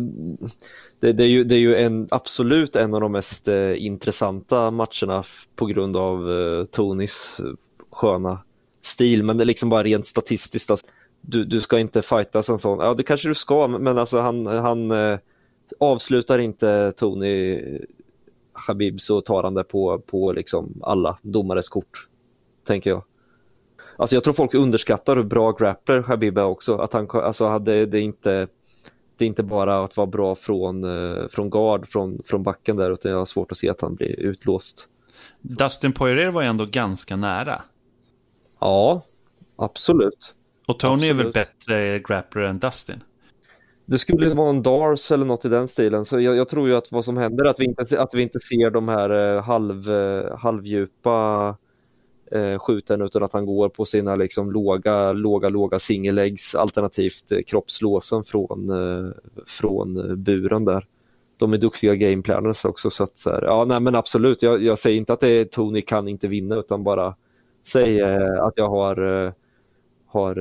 det, 1.02 1.12
det, 1.12 1.24
är 1.24 1.28
ju, 1.28 1.44
det 1.44 1.56
är 1.56 1.60
ju 1.60 1.76
en, 1.76 2.08
absolut 2.12 2.76
en 2.76 2.94
av 2.94 3.02
de 3.02 3.12
mest 3.12 3.48
uh, 3.48 3.86
intressanta 3.86 4.72
matcherna 4.72 5.24
på 5.56 5.66
grund 5.66 5.98
av 5.98 6.30
uh, 6.30 6.66
Tonys 6.66 7.42
sköna 7.92 8.40
stil. 8.82 9.24
Men 9.24 9.38
det 9.38 9.44
är 9.44 9.46
liksom 9.46 9.70
bara 9.70 9.84
rent 9.84 10.06
statistiskt. 10.06 10.72
Alltså, 10.72 10.86
du, 11.28 11.46
du 11.46 11.62
ska 11.62 11.80
inte 11.80 12.02
fightas 12.02 12.50
en 12.50 12.58
sån. 12.58 12.80
Ja, 12.80 12.94
det 12.94 13.04
kanske 13.04 13.28
du 13.28 13.36
ska, 13.36 13.68
men 13.68 13.98
alltså 13.98 14.20
han... 14.20 14.46
han 14.46 14.92
avslutar 15.80 16.38
inte 16.38 16.92
Tony 16.92 17.60
Habib 18.54 19.02
så 19.02 19.22
tar 19.22 19.44
han 19.44 19.54
det 19.54 19.64
på, 19.64 20.00
på 20.00 20.32
liksom 20.32 20.80
alla 20.84 21.18
domares 21.22 21.70
kort, 21.70 22.08
tänker 22.68 22.90
jag. 22.90 23.04
Alltså 23.98 24.16
jag 24.16 24.24
tror 24.24 24.34
folk 24.34 24.54
underskattar 24.54 25.16
hur 25.16 25.24
bra 25.24 25.52
grappler 25.52 26.02
Habib 26.02 26.38
är 26.38 26.46
också. 26.46 26.78
Att 26.78 26.94
han, 26.94 27.08
alltså 27.14 27.46
hade 27.46 27.86
det 27.86 28.00
inte 28.00 28.48
det 29.18 29.26
är 29.26 29.28
inte 29.28 29.44
bara 29.44 29.84
att 29.84 29.98
vara 29.98 30.08
bra 30.08 30.36
från, 30.36 30.84
eh, 30.84 31.28
från 31.28 31.50
guard, 31.50 31.88
från, 31.88 32.22
från 32.26 32.44
backen 32.44 32.78
där, 32.78 32.92
utan 32.92 33.12
jag 33.12 33.18
har 33.18 33.26
svårt 33.26 33.52
att 33.52 33.58
se 33.58 33.70
att 33.70 33.82
han 33.82 33.96
blir 33.96 34.20
utlåst. 34.20 34.88
Dustin 35.42 35.94
Poirier 35.94 36.32
var 36.32 36.44
ändå 36.44 36.66
ganska 36.66 37.16
nära. 37.16 37.62
Ja, 38.60 39.02
absolut. 39.56 40.36
Och 40.68 40.80
Tony 40.80 40.94
absolut. 40.94 41.20
är 41.20 41.24
väl 41.24 41.34
bättre 41.34 42.00
grappler 42.00 42.42
än 42.42 42.60
Dustin? 42.60 43.04
Det 43.86 43.98
skulle 43.98 44.30
vara 44.30 44.50
en 44.50 44.64
Dars 44.64 45.12
eller 45.12 45.26
något 45.26 45.46
i 45.46 45.50
den 45.50 45.68
stilen. 45.68 46.06
Så 46.06 46.20
jag, 46.20 46.36
jag, 46.36 46.50
tror 46.50 46.68
ju 46.68 46.76
att 46.76 46.92
vad 46.92 47.06
som 47.06 47.18
händer 47.18 47.46
är 47.46 47.50
att 47.50 47.60
vi 47.60 47.66
inte, 47.66 48.02
att 48.02 48.14
vi 48.14 48.22
inte 48.22 48.40
ser 48.40 48.70
de 48.70 48.88
här 48.88 49.36
eh, 49.36 49.44
halv, 49.44 49.92
eh, 49.92 50.38
halvdjupa 50.38 51.58
eh, 52.32 52.60
skjuten 52.60 53.02
utan 53.02 53.24
att 53.24 53.34
han 53.34 53.46
går 53.46 53.70
på 53.70 53.86
sina 53.86 54.16
liksom 54.16 54.52
låga, 54.52 55.14
låga, 55.14 55.50
låga 55.50 55.80
singellegs 55.80 56.56
alternativt 56.56 57.32
eh, 57.32 57.40
kroppslåsen 57.48 58.24
från, 58.24 58.70
från 59.46 60.24
buren 60.24 60.66
där. 60.66 60.88
De 61.38 61.54
är 61.54 61.58
duktiga 61.58 61.96
gameplanners 61.96 62.66
också. 62.66 62.90
Så 62.90 63.04
att, 63.04 63.18
så 63.18 63.30
här, 63.30 63.42
ja, 63.42 63.66
nej, 63.66 63.80
men 63.80 63.96
absolut, 63.96 64.44
jag, 64.44 64.64
jag, 64.64 64.78
säger 64.78 64.98
inte 64.98 65.14
att 65.14 65.20
det 65.20 65.30
är 65.30 65.44
Tony 65.44 65.82
kan 65.82 66.08
inte 66.08 66.28
vinna 66.28 66.56
utan 66.56 66.84
bara 66.84 67.16
säg 67.66 68.00
eh, 68.00 68.44
att 68.44 68.54
jag 68.58 68.70
har, 68.70 69.26
eh, 69.26 69.32
har 70.14 70.36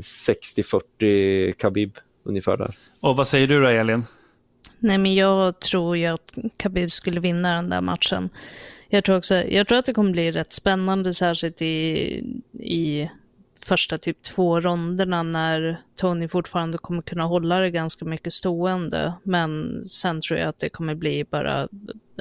60-40 0.00 1.52
Khabib 1.52 1.96
ungefär 2.24 2.56
där. 2.56 2.76
Och 3.00 3.16
vad 3.16 3.28
säger 3.28 3.46
du 3.46 3.62
då, 3.62 3.68
Elin? 3.68 4.04
Nej, 4.78 4.98
men 4.98 5.14
jag 5.14 5.60
tror 5.60 5.96
ju 5.96 6.06
att 6.06 6.34
Khabib 6.56 6.92
skulle 6.92 7.20
vinna 7.20 7.54
den 7.54 7.70
där 7.70 7.80
matchen. 7.80 8.28
Jag 8.88 9.04
tror, 9.04 9.16
också, 9.16 9.34
jag 9.34 9.68
tror 9.68 9.78
att 9.78 9.86
det 9.86 9.94
kommer 9.94 10.12
bli 10.12 10.32
rätt 10.32 10.52
spännande, 10.52 11.14
särskilt 11.14 11.62
i, 11.62 11.66
i 12.60 13.10
första 13.68 13.98
typ 13.98 14.22
två 14.22 14.60
ronderna 14.60 15.22
när 15.22 15.80
Tony 16.00 16.28
fortfarande 16.28 16.78
kommer 16.78 17.02
kunna 17.02 17.24
hålla 17.24 17.58
det 17.58 17.70
ganska 17.70 18.04
mycket 18.04 18.32
stående. 18.32 19.14
Men 19.22 19.84
sen 19.84 20.20
tror 20.20 20.38
jag 20.38 20.48
att 20.48 20.58
det 20.58 20.68
kommer 20.68 20.94
bli 20.94 21.24
bara 21.24 21.68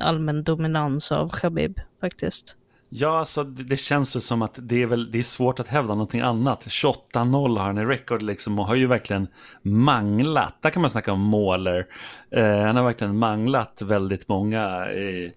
allmän 0.01 0.43
dominans 0.43 1.11
av 1.11 1.29
Khabib 1.29 1.79
faktiskt. 2.01 2.57
Ja, 2.95 3.19
alltså 3.19 3.43
det, 3.43 3.63
det 3.63 3.77
känns 3.77 4.15
ju 4.15 4.19
som 4.19 4.41
att 4.41 4.59
det 4.61 4.81
är, 4.81 4.87
väl, 4.87 5.11
det 5.11 5.19
är 5.19 5.23
svårt 5.23 5.59
att 5.59 5.67
hävda 5.67 5.93
någonting 5.93 6.21
annat. 6.21 6.67
28-0 6.67 7.57
har 7.57 7.65
han 7.65 7.77
i 7.77 7.85
rekord 7.85 8.21
liksom 8.21 8.59
och 8.59 8.67
har 8.67 8.75
ju 8.75 8.87
verkligen 8.87 9.27
manglat. 9.61 10.61
Där 10.61 10.69
kan 10.69 10.81
man 10.81 10.91
snacka 10.91 11.13
om 11.13 11.19
måler. 11.19 11.85
Eh, 12.31 12.59
han 12.59 12.75
har 12.75 12.83
verkligen 12.83 13.17
manglat 13.17 13.81
väldigt 13.81 14.27
många. 14.27 14.91
I, 14.91 15.31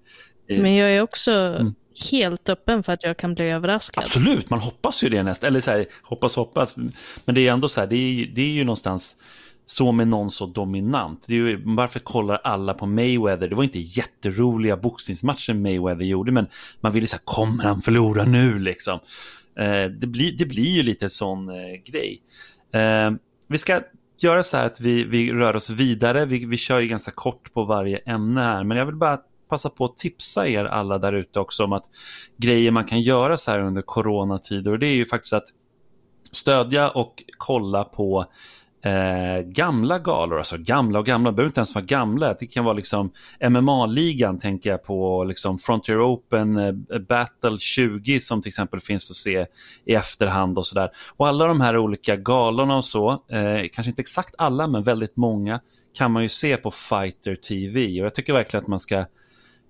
i... 0.48 0.58
Men 0.58 0.74
jag 0.74 0.90
är 0.90 1.02
också 1.02 1.32
mm. 1.32 1.74
helt 2.12 2.48
öppen 2.48 2.82
för 2.82 2.92
att 2.92 3.02
jag 3.02 3.16
kan 3.16 3.34
bli 3.34 3.50
överraskad. 3.50 4.04
Absolut, 4.04 4.50
man 4.50 4.60
hoppas 4.60 5.04
ju 5.04 5.08
det 5.08 5.22
nästan. 5.22 5.48
Eller 5.48 5.60
så 5.60 5.70
här, 5.70 5.86
hoppas, 6.02 6.36
hoppas. 6.36 6.76
Men 7.24 7.34
det 7.34 7.48
är 7.48 7.52
ändå 7.52 7.68
så 7.68 7.80
här, 7.80 7.86
det 7.86 7.96
är, 7.96 8.26
det 8.34 8.42
är 8.42 8.52
ju 8.52 8.64
någonstans 8.64 9.16
så 9.66 9.92
med 9.92 10.08
någon 10.08 10.30
så 10.30 10.46
dominant. 10.46 11.24
Det 11.28 11.34
är 11.34 11.36
ju, 11.36 11.62
varför 11.64 12.00
kollar 12.00 12.40
alla 12.44 12.74
på 12.74 12.86
Mayweather? 12.86 13.48
Det 13.48 13.54
var 13.54 13.64
inte 13.64 13.78
jätteroliga 13.78 14.76
boxningsmatcher 14.76 15.54
Mayweather 15.54 16.04
gjorde, 16.04 16.32
men 16.32 16.46
man 16.80 16.92
ville 16.92 17.06
säga, 17.06 17.20
kommer 17.24 17.64
han 17.64 17.82
förlora 17.82 18.24
nu 18.24 18.58
liksom? 18.58 18.98
Eh, 19.58 19.84
det, 19.84 20.06
blir, 20.06 20.38
det 20.38 20.46
blir 20.46 20.76
ju 20.76 20.82
lite 20.82 21.08
sån 21.10 21.48
eh, 21.48 21.82
grej. 21.84 22.22
Eh, 22.72 23.10
vi 23.48 23.58
ska 23.58 23.80
göra 24.18 24.42
så 24.42 24.56
här 24.56 24.66
att 24.66 24.80
vi, 24.80 25.04
vi 25.04 25.32
rör 25.32 25.56
oss 25.56 25.70
vidare. 25.70 26.26
Vi, 26.26 26.44
vi 26.44 26.56
kör 26.56 26.80
ju 26.80 26.88
ganska 26.88 27.10
kort 27.10 27.52
på 27.52 27.64
varje 27.64 27.96
ämne 27.96 28.40
här, 28.40 28.64
men 28.64 28.76
jag 28.76 28.86
vill 28.86 28.96
bara 28.96 29.18
passa 29.48 29.70
på 29.70 29.84
att 29.84 29.96
tipsa 29.96 30.48
er 30.48 30.64
alla 30.64 30.98
där 30.98 31.12
ute 31.12 31.40
också 31.40 31.64
om 31.64 31.72
att 31.72 31.84
grejer 32.36 32.70
man 32.70 32.84
kan 32.84 33.00
göra 33.00 33.36
så 33.36 33.50
här 33.50 33.60
under 33.60 33.82
coronatider. 33.82 34.72
Och 34.72 34.78
det 34.78 34.86
är 34.86 34.94
ju 34.94 35.06
faktiskt 35.06 35.32
att 35.32 35.48
stödja 36.32 36.90
och 36.90 37.22
kolla 37.38 37.84
på 37.84 38.24
eh, 38.86 39.42
gamla 39.42 39.98
galor, 39.98 40.38
alltså 40.38 40.56
gamla 40.58 40.98
och 40.98 41.06
gamla, 41.06 41.32
behöver 41.32 41.48
inte 41.48 41.60
ens 41.60 41.74
vara 41.74 41.84
gamla, 41.84 42.34
det 42.40 42.46
kan 42.46 42.64
vara 42.64 42.74
liksom 42.74 43.10
MMA-ligan 43.50 44.38
tänker 44.38 44.70
jag 44.70 44.84
på, 44.84 45.24
liksom 45.24 45.58
Frontier 45.58 46.12
Open, 46.12 46.56
eh, 46.56 46.98
Battle 47.08 47.58
20 47.58 48.20
som 48.20 48.42
till 48.42 48.48
exempel 48.48 48.80
finns 48.80 49.10
att 49.10 49.16
se 49.16 49.46
i 49.84 49.94
efterhand 49.94 50.58
och 50.58 50.66
sådär. 50.66 50.90
Och 51.16 51.28
alla 51.28 51.46
de 51.46 51.60
här 51.60 51.78
olika 51.78 52.16
galorna 52.16 52.76
och 52.76 52.84
så, 52.84 53.10
eh, 53.10 53.68
kanske 53.72 53.90
inte 53.90 54.02
exakt 54.02 54.34
alla 54.38 54.66
men 54.66 54.82
väldigt 54.82 55.16
många, 55.16 55.60
kan 55.98 56.12
man 56.12 56.22
ju 56.22 56.28
se 56.28 56.56
på 56.56 56.70
Fighter 56.70 57.36
TV 57.36 58.00
och 58.00 58.06
jag 58.06 58.14
tycker 58.14 58.32
verkligen 58.32 58.62
att 58.64 58.68
man 58.68 58.78
ska 58.78 59.04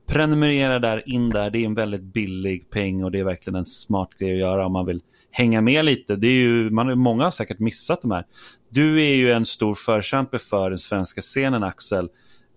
prenumerera 0.06 0.78
där, 0.78 1.08
in 1.08 1.30
där. 1.30 1.50
Det 1.50 1.58
är 1.58 1.66
en 1.66 1.74
väldigt 1.74 2.02
billig 2.02 2.70
peng 2.70 3.04
och 3.04 3.10
det 3.10 3.18
är 3.18 3.24
verkligen 3.24 3.56
en 3.56 3.64
smart 3.64 4.10
grej 4.18 4.32
att 4.32 4.38
göra 4.38 4.66
om 4.66 4.72
man 4.72 4.86
vill 4.86 5.00
hänga 5.36 5.60
med 5.60 5.84
lite. 5.84 6.16
Det 6.16 6.26
är 6.26 6.32
ju, 6.32 6.70
man, 6.70 6.98
många 6.98 7.24
har 7.24 7.30
säkert 7.30 7.58
missat 7.58 8.02
de 8.02 8.10
här. 8.10 8.24
Du 8.68 9.02
är 9.02 9.14
ju 9.14 9.32
en 9.32 9.46
stor 9.46 9.74
förkämpe 9.74 10.38
för 10.38 10.70
den 10.70 10.78
svenska 10.78 11.20
scenen, 11.20 11.62
Axel. 11.62 12.08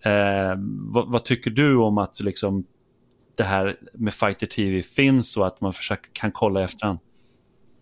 Eh, 0.05 0.53
vad, 0.93 1.11
vad, 1.11 1.23
tycker 1.23 1.51
du 1.51 1.77
om 1.77 1.97
att 1.97 2.19
liksom, 2.19 2.63
det 3.35 3.43
här 3.43 3.77
med 3.93 4.13
Fighter 4.13 4.47
TV 4.47 4.81
finns 4.81 5.37
och 5.37 5.47
att 5.47 5.61
man 5.61 5.73
försöker, 5.73 6.09
kan 6.13 6.31
kolla 6.31 6.61
i 6.61 6.63
efterhand? 6.63 6.99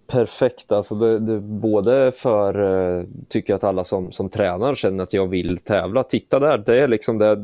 Perfekt, 0.07 0.71
alltså 0.71 0.95
det, 0.95 1.19
det, 1.19 1.39
både 1.39 2.11
för, 2.11 2.59
uh, 2.59 3.05
tycker 3.29 3.55
att 3.55 3.63
alla 3.63 3.83
som, 3.83 4.11
som 4.11 4.29
tränar 4.29 4.75
känner 4.75 5.03
att 5.03 5.13
jag 5.13 5.27
vill 5.27 5.57
tävla, 5.57 6.03
titta 6.03 6.39
där, 6.39 6.57
det 6.57 6.83
är 6.83 6.87
liksom 6.87 7.17
det, 7.17 7.35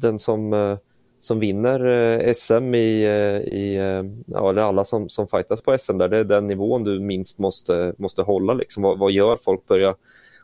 den 0.00 0.18
som, 0.18 0.52
uh, 0.52 0.78
som 1.22 1.40
vinner 1.40 1.86
eh, 1.86 2.34
SM 2.34 2.74
i, 2.74 3.04
eh, 3.04 3.54
i 3.54 3.76
eh, 3.76 4.04
ja, 4.26 4.50
eller 4.50 4.62
alla 4.62 4.84
som, 4.84 5.08
som 5.08 5.28
fightas 5.28 5.62
på 5.62 5.78
SM 5.78 5.98
där, 5.98 6.08
det 6.08 6.18
är 6.18 6.24
den 6.24 6.46
nivån 6.46 6.84
du 6.84 7.00
minst 7.00 7.38
måste, 7.38 7.94
måste 7.98 8.22
hålla, 8.22 8.54
liksom. 8.54 8.82
vad, 8.82 8.98
vad 8.98 9.12
gör 9.12 9.36
folk 9.36 9.66
Börja, 9.66 9.90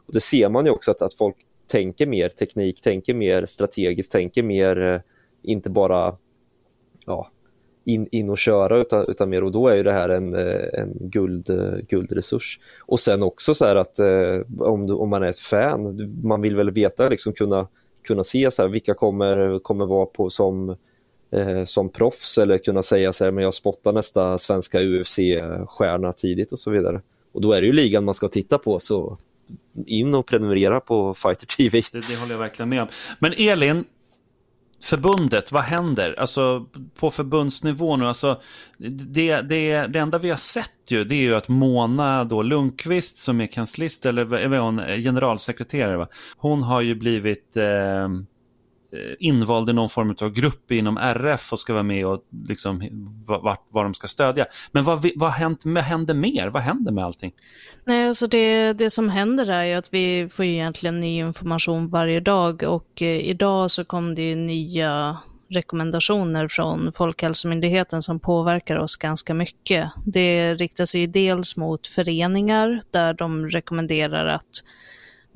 och 0.06 0.12
det 0.12 0.20
ser 0.20 0.48
man 0.48 0.64
ju 0.64 0.70
också 0.70 0.90
att, 0.90 1.02
att 1.02 1.14
folk 1.14 1.36
tänker 1.66 2.06
mer 2.06 2.28
teknik, 2.28 2.80
tänker 2.80 3.14
mer 3.14 3.46
strategiskt, 3.46 4.12
tänker 4.12 4.42
mer, 4.42 5.02
inte 5.42 5.70
bara 5.70 6.16
ja, 7.06 7.30
in, 7.84 8.08
in 8.12 8.30
och 8.30 8.38
köra 8.38 8.76
utan, 8.76 9.04
utan 9.08 9.30
mer 9.30 9.44
och 9.44 9.52
då 9.52 9.68
är 9.68 9.76
ju 9.76 9.82
det 9.82 9.92
här 9.92 10.08
en, 10.08 10.34
en 10.34 10.92
guld, 11.00 11.50
guldresurs. 11.88 12.60
Och 12.86 13.00
sen 13.00 13.22
också 13.22 13.54
så 13.54 13.66
här 13.66 13.76
att 13.76 13.98
om, 14.58 14.86
du, 14.86 14.94
om 14.94 15.08
man 15.08 15.22
är 15.22 15.28
ett 15.28 15.38
fan, 15.38 16.12
man 16.22 16.40
vill 16.40 16.56
väl 16.56 16.70
veta, 16.70 17.08
liksom 17.08 17.32
kunna, 17.32 17.68
kunna 18.02 18.24
se 18.24 18.50
så 18.50 18.62
här, 18.62 18.68
vilka 18.68 18.94
kommer, 18.94 19.58
kommer 19.58 19.86
vara 19.86 20.06
på 20.06 20.30
som, 20.30 20.76
eh, 21.32 21.64
som 21.64 21.88
proffs 21.88 22.38
eller 22.38 22.58
kunna 22.58 22.82
säga 22.82 23.12
så 23.12 23.24
här, 23.24 23.30
men 23.30 23.44
jag 23.44 23.54
spottar 23.54 23.92
nästa 23.92 24.38
svenska 24.38 24.80
UFC-stjärna 24.80 26.12
tidigt 26.12 26.52
och 26.52 26.58
så 26.58 26.70
vidare. 26.70 27.00
Och 27.32 27.40
då 27.40 27.52
är 27.52 27.60
det 27.60 27.66
ju 27.66 27.72
ligan 27.72 28.04
man 28.04 28.14
ska 28.14 28.28
titta 28.28 28.58
på 28.58 28.78
så 28.78 29.18
in 29.86 30.14
och 30.14 30.26
prenumerera 30.26 30.80
på 30.80 31.14
Fighter 31.14 31.46
TV. 31.46 31.82
Det, 31.92 32.08
det 32.08 32.16
håller 32.16 32.32
jag 32.32 32.38
verkligen 32.38 32.68
med 32.68 32.82
om. 32.82 32.88
Men 33.18 33.32
Elin, 33.32 33.84
förbundet, 34.80 35.52
vad 35.52 35.62
händer? 35.62 36.14
Alltså 36.18 36.66
på 36.98 37.10
förbundsnivå 37.10 37.96
nu, 37.96 38.06
alltså 38.06 38.40
det, 38.76 39.40
det, 39.40 39.86
det 39.86 39.98
enda 39.98 40.18
vi 40.18 40.30
har 40.30 40.36
sett 40.36 40.72
ju, 40.88 41.04
det 41.04 41.14
är 41.14 41.22
ju 41.22 41.34
att 41.34 41.48
Mona 41.48 42.24
då 42.24 42.42
Lundqvist 42.42 43.16
som 43.16 43.40
är 43.40 43.46
kanslist, 43.46 44.06
eller 44.06 44.34
är 44.34 44.58
hon 44.58 44.78
generalsekreterare, 44.78 45.96
va? 45.96 46.08
hon 46.36 46.62
har 46.62 46.80
ju 46.80 46.94
blivit 46.94 47.56
eh, 47.56 47.64
Eh, 47.64 48.08
Eh, 48.92 49.14
invald 49.18 49.70
i 49.70 49.72
någon 49.72 49.88
form 49.88 50.14
av 50.20 50.30
grupp 50.30 50.70
inom 50.70 50.98
RF 50.98 51.52
och 51.52 51.58
ska 51.58 51.72
vara 51.72 51.82
med 51.82 52.06
och 52.06 52.24
liksom 52.48 52.82
vad, 53.26 53.56
vad 53.70 53.84
de 53.84 53.94
ska 53.94 54.06
stödja. 54.06 54.46
Men 54.72 54.84
vad, 54.84 55.10
vad 55.16 55.30
händer, 55.30 55.80
händer 55.80 56.14
mer? 56.14 56.48
Vad 56.48 56.62
händer 56.62 56.92
med 56.92 57.04
allting? 57.04 57.32
Nej, 57.84 58.08
alltså 58.08 58.26
det, 58.26 58.72
det 58.72 58.90
som 58.90 59.08
händer 59.08 59.50
är 59.50 59.64
ju 59.64 59.74
att 59.74 59.94
vi 59.94 60.28
får 60.30 60.44
egentligen 60.44 61.00
ny 61.00 61.18
information 61.18 61.88
varje 61.88 62.20
dag 62.20 62.62
och 62.62 63.02
eh, 63.02 63.18
idag 63.18 63.70
så 63.70 63.84
kom 63.84 64.14
det 64.14 64.22
ju 64.22 64.34
nya 64.34 65.16
rekommendationer 65.50 66.48
från 66.48 66.92
Folkhälsomyndigheten 66.92 68.02
som 68.02 68.20
påverkar 68.20 68.76
oss 68.76 68.96
ganska 68.96 69.34
mycket. 69.34 69.90
Det 70.04 70.54
riktar 70.54 70.84
sig 70.84 71.00
ju 71.00 71.06
dels 71.06 71.56
mot 71.56 71.86
föreningar 71.86 72.80
där 72.90 73.14
de 73.14 73.48
rekommenderar 73.48 74.26
att 74.26 74.62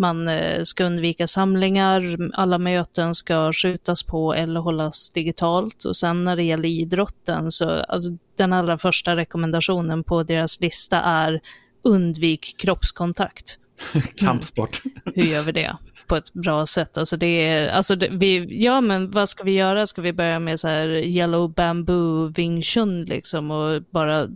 man 0.03 0.29
eh, 0.29 0.62
ska 0.62 0.85
undvika 0.85 1.27
samlingar, 1.27 2.17
alla 2.35 2.59
möten 2.59 3.15
ska 3.15 3.53
skjutas 3.53 4.03
på 4.03 4.35
eller 4.35 4.61
hållas 4.61 5.11
digitalt. 5.11 5.85
Och 5.85 5.97
sen 5.97 6.25
när 6.25 6.37
det 6.37 6.43
gäller 6.43 6.69
idrotten 6.69 7.51
så, 7.51 7.71
alltså 7.71 8.11
den 8.37 8.53
allra 8.53 8.79
första 8.79 9.17
rekommendationen 9.17 10.05
på 10.05 10.23
deras 10.23 10.61
lista 10.61 11.01
är 11.01 11.41
undvik 11.85 12.55
kroppskontakt. 12.59 13.59
Kampsport. 14.17 14.83
Mm. 14.85 15.12
Hur 15.15 15.23
gör 15.23 15.43
vi 15.43 15.53
det 15.53 15.77
på 16.07 16.17
ett 16.17 16.33
bra 16.33 16.67
sätt? 16.67 16.99
Alltså 16.99 17.17
det 17.17 17.27
är, 17.27 17.71
alltså 17.71 17.97
det, 17.97 18.09
vi, 18.09 18.62
ja 18.65 18.81
men 18.81 19.11
vad 19.11 19.29
ska 19.29 19.45
vi 19.45 19.53
göra? 19.53 19.87
Ska 19.87 20.03
vi 20.03 20.12
börja 20.12 20.38
med 20.38 20.61
så 20.61 20.69
här 20.69 20.88
yellow 20.88 21.55
bamboo 21.55 22.29
wing 22.29 22.62
chun 22.62 23.05
liksom 23.05 23.51
och 23.51 23.83
bara 23.91 24.29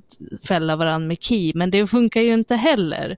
fälla 0.49 0.77
varandra 0.77 1.09
med 1.09 1.21
ki? 1.21 1.53
Men 1.55 1.71
det 1.71 1.87
funkar 1.87 2.21
ju 2.21 2.35
inte 2.35 2.55
heller. 2.55 3.17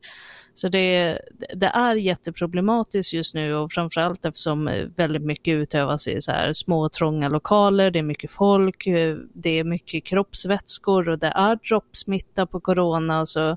Så 0.59 0.68
det, 0.68 1.18
det, 1.55 1.66
är 1.66 1.94
jätteproblematiskt 1.94 3.12
just 3.12 3.35
nu 3.35 3.55
och 3.55 3.73
framförallt 3.73 4.25
eftersom 4.25 4.68
eh, 4.68 4.87
väldigt 4.97 5.23
mycket 5.23 5.53
utövas 5.53 6.09
i 6.09 6.21
så 6.21 6.33
här 6.33 6.53
små 6.53 6.88
trånga 6.88 7.29
lokaler, 7.29 7.90
det 7.90 7.99
är 7.99 8.03
mycket 8.03 8.31
folk, 8.31 8.87
eh, 8.87 9.16
det 9.35 9.59
är 9.59 9.64
mycket 9.64 10.05
kroppsvätskor 10.05 11.09
och 11.09 11.18
det 11.18 11.33
är 11.35 11.57
droppsmitta 11.68 12.47
på 12.47 12.61
corona. 12.61 13.27
Så 13.27 13.51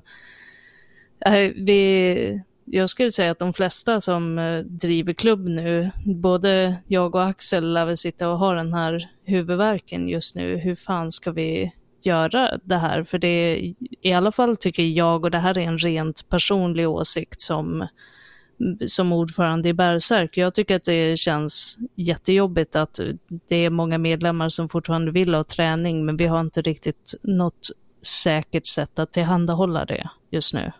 äh, 1.26 1.50
vi, 1.56 2.42
jag 2.64 2.88
skulle 2.88 3.10
säga 3.10 3.30
att 3.30 3.38
de 3.38 3.52
flesta 3.52 4.00
som 4.00 4.36
driver 4.66 5.12
klubb 5.12 5.48
nu, 5.48 5.90
både 6.06 6.76
jag 6.86 7.14
och 7.14 7.24
Axel 7.24 7.72
lär 7.72 7.86
väl 7.86 7.96
sitta 7.96 8.28
och 8.28 8.38
ha 8.38 8.54
den 8.54 8.74
här 8.74 9.10
huvudvärken 9.24 10.08
just 10.08 10.34
nu. 10.34 10.56
Hur 10.56 10.74
fan 10.74 11.12
ska 11.12 11.32
vi 11.32 11.72
göra 12.06 12.58
det 12.64 12.76
här. 12.76 13.04
För 13.04 13.18
det 13.18 13.28
är 13.28 13.74
i 14.02 14.12
alla 14.12 14.32
fall 14.32 14.56
tycker 14.56 14.82
jag, 14.82 15.24
och 15.24 15.30
det 15.30 15.38
här 15.38 15.58
är 15.58 15.62
en 15.62 15.78
rent 15.78 16.28
personlig 16.28 16.88
åsikt 16.88 17.40
som, 17.40 17.86
som 18.86 19.12
ordförande 19.12 19.68
i 19.68 19.72
Bärsärk, 19.72 20.36
jag 20.36 20.54
tycker 20.54 20.76
att 20.76 20.84
det 20.84 21.18
känns 21.18 21.78
jättejobbigt 21.96 22.76
att 22.76 23.00
det 23.48 23.56
är 23.56 23.70
många 23.70 23.98
medlemmar 23.98 24.48
som 24.48 24.68
fortfarande 24.68 25.10
vill 25.10 25.34
ha 25.34 25.44
träning, 25.44 26.04
men 26.04 26.16
vi 26.16 26.26
har 26.26 26.40
inte 26.40 26.62
riktigt 26.62 27.14
något 27.22 27.70
säkert 28.02 28.66
sätt 28.66 28.98
att 28.98 29.12
tillhandahålla 29.12 29.84
det 29.84 30.08
just 30.30 30.54
nu. 30.54 30.72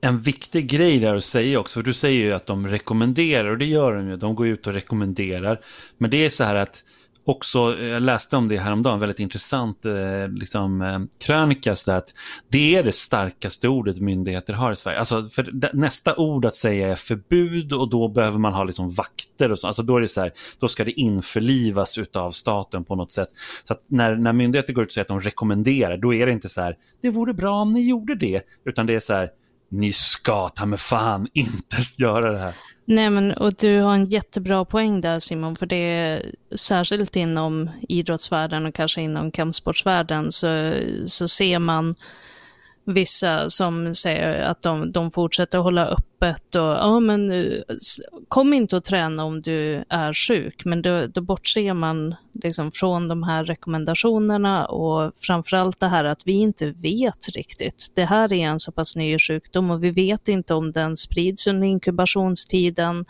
En 0.00 0.18
viktig 0.18 0.70
grej 0.70 0.98
där 0.98 1.16
att 1.16 1.24
säga 1.24 1.60
också, 1.60 1.80
för 1.80 1.84
du 1.84 1.94
säger 1.94 2.24
ju 2.24 2.32
att 2.32 2.46
de 2.46 2.66
rekommenderar, 2.68 3.50
och 3.50 3.58
det 3.58 3.64
gör 3.64 3.96
de 3.96 4.08
ju, 4.08 4.16
de 4.16 4.34
går 4.34 4.46
ut 4.46 4.66
och 4.66 4.72
rekommenderar. 4.72 5.60
Men 5.98 6.10
det 6.10 6.24
är 6.26 6.30
så 6.30 6.44
här 6.44 6.54
att 6.54 6.84
också, 7.26 7.78
eh, 7.78 7.86
jag 7.86 8.02
läste 8.02 8.36
om 8.36 8.48
det 8.48 8.56
häromdagen, 8.56 9.00
väldigt 9.00 9.20
intressant 9.20 9.84
eh, 9.84 10.28
liksom, 10.28 10.82
eh, 10.82 11.00
krönika, 11.26 11.76
så 11.76 11.92
att 11.92 12.14
det 12.48 12.76
är 12.76 12.82
det 12.82 12.92
starkaste 12.92 13.68
ordet 13.68 14.00
myndigheter 14.00 14.52
har 14.52 14.72
i 14.72 14.76
Sverige. 14.76 14.98
Alltså, 14.98 15.24
för 15.24 15.76
nästa 15.76 16.16
ord 16.16 16.44
att 16.44 16.54
säga 16.54 16.88
är 16.88 16.94
förbud 16.94 17.72
och 17.72 17.90
då 17.90 18.08
behöver 18.08 18.38
man 18.38 18.52
ha 18.52 18.64
liksom, 18.64 18.90
vakter 18.90 19.52
och 19.52 19.58
så. 19.58 19.66
Alltså, 19.66 19.82
då 19.82 19.96
är 19.96 20.00
det 20.00 20.08
så 20.08 20.20
här, 20.20 20.32
då 20.58 20.68
ska 20.68 20.84
det 20.84 21.00
införlivas 21.00 21.98
av 22.14 22.30
staten 22.30 22.84
på 22.84 22.94
något 22.94 23.12
sätt. 23.12 23.28
Så 23.64 23.72
att 23.72 23.82
när, 23.88 24.16
när 24.16 24.32
myndigheter 24.32 24.72
går 24.72 24.84
ut 24.84 24.88
och 24.88 24.92
säger 24.92 25.04
att 25.04 25.08
de 25.08 25.20
rekommenderar, 25.20 25.96
då 25.96 26.14
är 26.14 26.26
det 26.26 26.32
inte 26.32 26.48
så 26.48 26.60
här, 26.60 26.76
det 27.02 27.10
vore 27.10 27.34
bra 27.34 27.60
om 27.62 27.72
ni 27.72 27.88
gjorde 27.88 28.14
det, 28.14 28.42
utan 28.64 28.86
det 28.86 28.94
är 28.94 29.00
så 29.00 29.12
här, 29.12 29.28
ni 29.70 29.92
ska 29.92 30.48
ta 30.48 30.66
med 30.66 30.80
fan 30.80 31.28
inte 31.32 31.76
göra 31.98 32.32
det 32.32 32.38
här. 32.38 32.54
Nej, 32.88 33.10
men 33.10 33.32
och 33.32 33.54
du 33.54 33.80
har 33.80 33.94
en 33.94 34.06
jättebra 34.06 34.64
poäng 34.64 35.00
där 35.00 35.20
Simon, 35.20 35.56
för 35.56 35.66
det 35.66 35.76
är 35.76 36.22
särskilt 36.56 37.16
inom 37.16 37.70
idrottsvärlden 37.88 38.66
och 38.66 38.74
kanske 38.74 39.00
inom 39.00 39.30
kampsportsvärlden 39.30 40.32
så, 40.32 40.72
så 41.06 41.28
ser 41.28 41.58
man 41.58 41.94
vissa 42.86 43.50
som 43.50 43.94
säger 43.94 44.42
att 44.42 44.62
de, 44.62 44.92
de 44.92 45.10
fortsätter 45.10 45.58
hålla 45.58 45.86
öppet 45.86 46.54
och 46.54 46.62
ja 46.62 47.00
men 47.00 47.30
eh, 47.30 47.60
kom 48.28 48.52
inte 48.52 48.76
och 48.76 48.84
träna 48.84 49.24
om 49.24 49.42
du 49.42 49.84
är 49.88 50.12
sjuk. 50.12 50.64
Men 50.64 50.82
då, 50.82 51.06
då 51.06 51.20
bortser 51.20 51.74
man 51.74 52.14
liksom 52.42 52.70
från 52.72 53.08
de 53.08 53.22
här 53.22 53.44
rekommendationerna 53.44 54.66
och 54.66 55.12
framförallt 55.16 55.80
det 55.80 55.88
här 55.88 56.04
att 56.04 56.22
vi 56.26 56.32
inte 56.32 56.70
vet 56.70 57.28
riktigt. 57.28 57.92
Det 57.94 58.04
här 58.04 58.32
är 58.32 58.46
en 58.46 58.60
så 58.60 58.72
pass 58.72 58.96
ny 58.96 59.18
sjukdom 59.18 59.70
och 59.70 59.84
vi 59.84 59.90
vet 59.90 60.28
inte 60.28 60.54
om 60.54 60.72
den 60.72 60.96
sprids 60.96 61.46
under 61.46 61.66
inkubationstiden. 61.66 63.04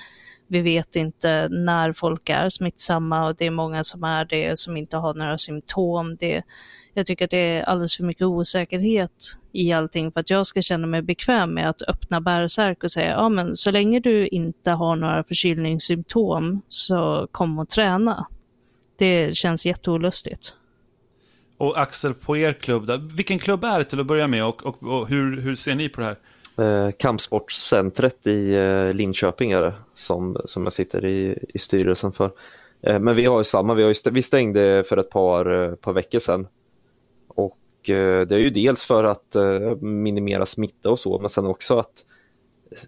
Vi 0.48 0.60
vet 0.60 0.96
inte 0.96 1.48
när 1.50 1.92
folk 1.92 2.28
är 2.28 2.48
smittsamma 2.48 3.26
och 3.26 3.36
det 3.36 3.46
är 3.46 3.50
många 3.50 3.84
som 3.84 4.04
är 4.04 4.24
det 4.24 4.58
som 4.58 4.76
inte 4.76 4.96
har 4.96 5.14
några 5.14 5.38
symptom. 5.38 6.16
Det, 6.16 6.42
jag 6.96 7.06
tycker 7.06 7.24
att 7.24 7.30
det 7.30 7.56
är 7.58 7.62
alldeles 7.62 7.96
för 7.96 8.04
mycket 8.04 8.26
osäkerhet 8.26 9.38
i 9.52 9.72
allting 9.72 10.12
för 10.12 10.20
att 10.20 10.30
jag 10.30 10.46
ska 10.46 10.62
känna 10.62 10.86
mig 10.86 11.02
bekväm 11.02 11.54
med 11.54 11.68
att 11.68 11.82
öppna 11.82 12.20
bärsärk 12.20 12.84
och 12.84 12.90
säga, 12.90 13.10
ja 13.10 13.28
men 13.28 13.56
så 13.56 13.70
länge 13.70 14.00
du 14.00 14.26
inte 14.26 14.70
har 14.70 14.96
några 14.96 15.24
förkylningssymptom 15.24 16.60
så 16.68 17.28
kom 17.32 17.58
och 17.58 17.68
träna. 17.68 18.26
Det 18.98 19.36
känns 19.36 19.66
jätteolustigt. 19.66 20.54
Och 21.58 21.78
Axel, 21.78 22.14
på 22.14 22.36
er 22.36 22.52
klubb, 22.52 22.90
vilken 23.16 23.38
klubb 23.38 23.64
är 23.64 23.78
det 23.78 23.84
till 23.84 24.00
att 24.00 24.06
börja 24.06 24.26
med 24.26 24.44
och, 24.44 24.66
och, 24.66 24.82
och 24.82 25.08
hur, 25.08 25.40
hur 25.40 25.54
ser 25.54 25.74
ni 25.74 25.88
på 25.88 26.00
det 26.00 26.06
här? 26.06 26.16
Eh, 26.58 26.92
kampsportscentret 26.98 28.26
i 28.26 28.54
eh, 28.54 28.94
Linköping 28.94 29.52
är 29.52 29.62
det 29.62 29.74
som, 29.94 30.36
som 30.44 30.64
jag 30.64 30.72
sitter 30.72 31.04
i, 31.04 31.38
i 31.54 31.58
styrelsen 31.58 32.12
för. 32.12 32.30
Eh, 32.82 32.98
men 32.98 33.16
vi 33.16 33.24
har 33.24 33.38
ju 33.38 33.44
samma, 33.44 33.74
vi, 33.74 33.82
har 33.82 33.88
ju, 33.88 34.10
vi 34.10 34.22
stängde 34.22 34.84
för 34.88 34.96
ett 34.96 35.10
par, 35.10 35.62
eh, 35.62 35.74
par 35.74 35.92
veckor 35.92 36.18
sedan 36.18 36.46
Eh, 37.90 38.26
det 38.26 38.34
är 38.34 38.38
ju 38.38 38.50
dels 38.50 38.84
för 38.84 39.04
att 39.04 39.36
eh, 39.36 39.76
minimera 39.80 40.46
smitta 40.46 40.90
och 40.90 40.98
så, 40.98 41.18
men 41.18 41.28
sen 41.28 41.46
också 41.46 41.78
att 41.78 42.04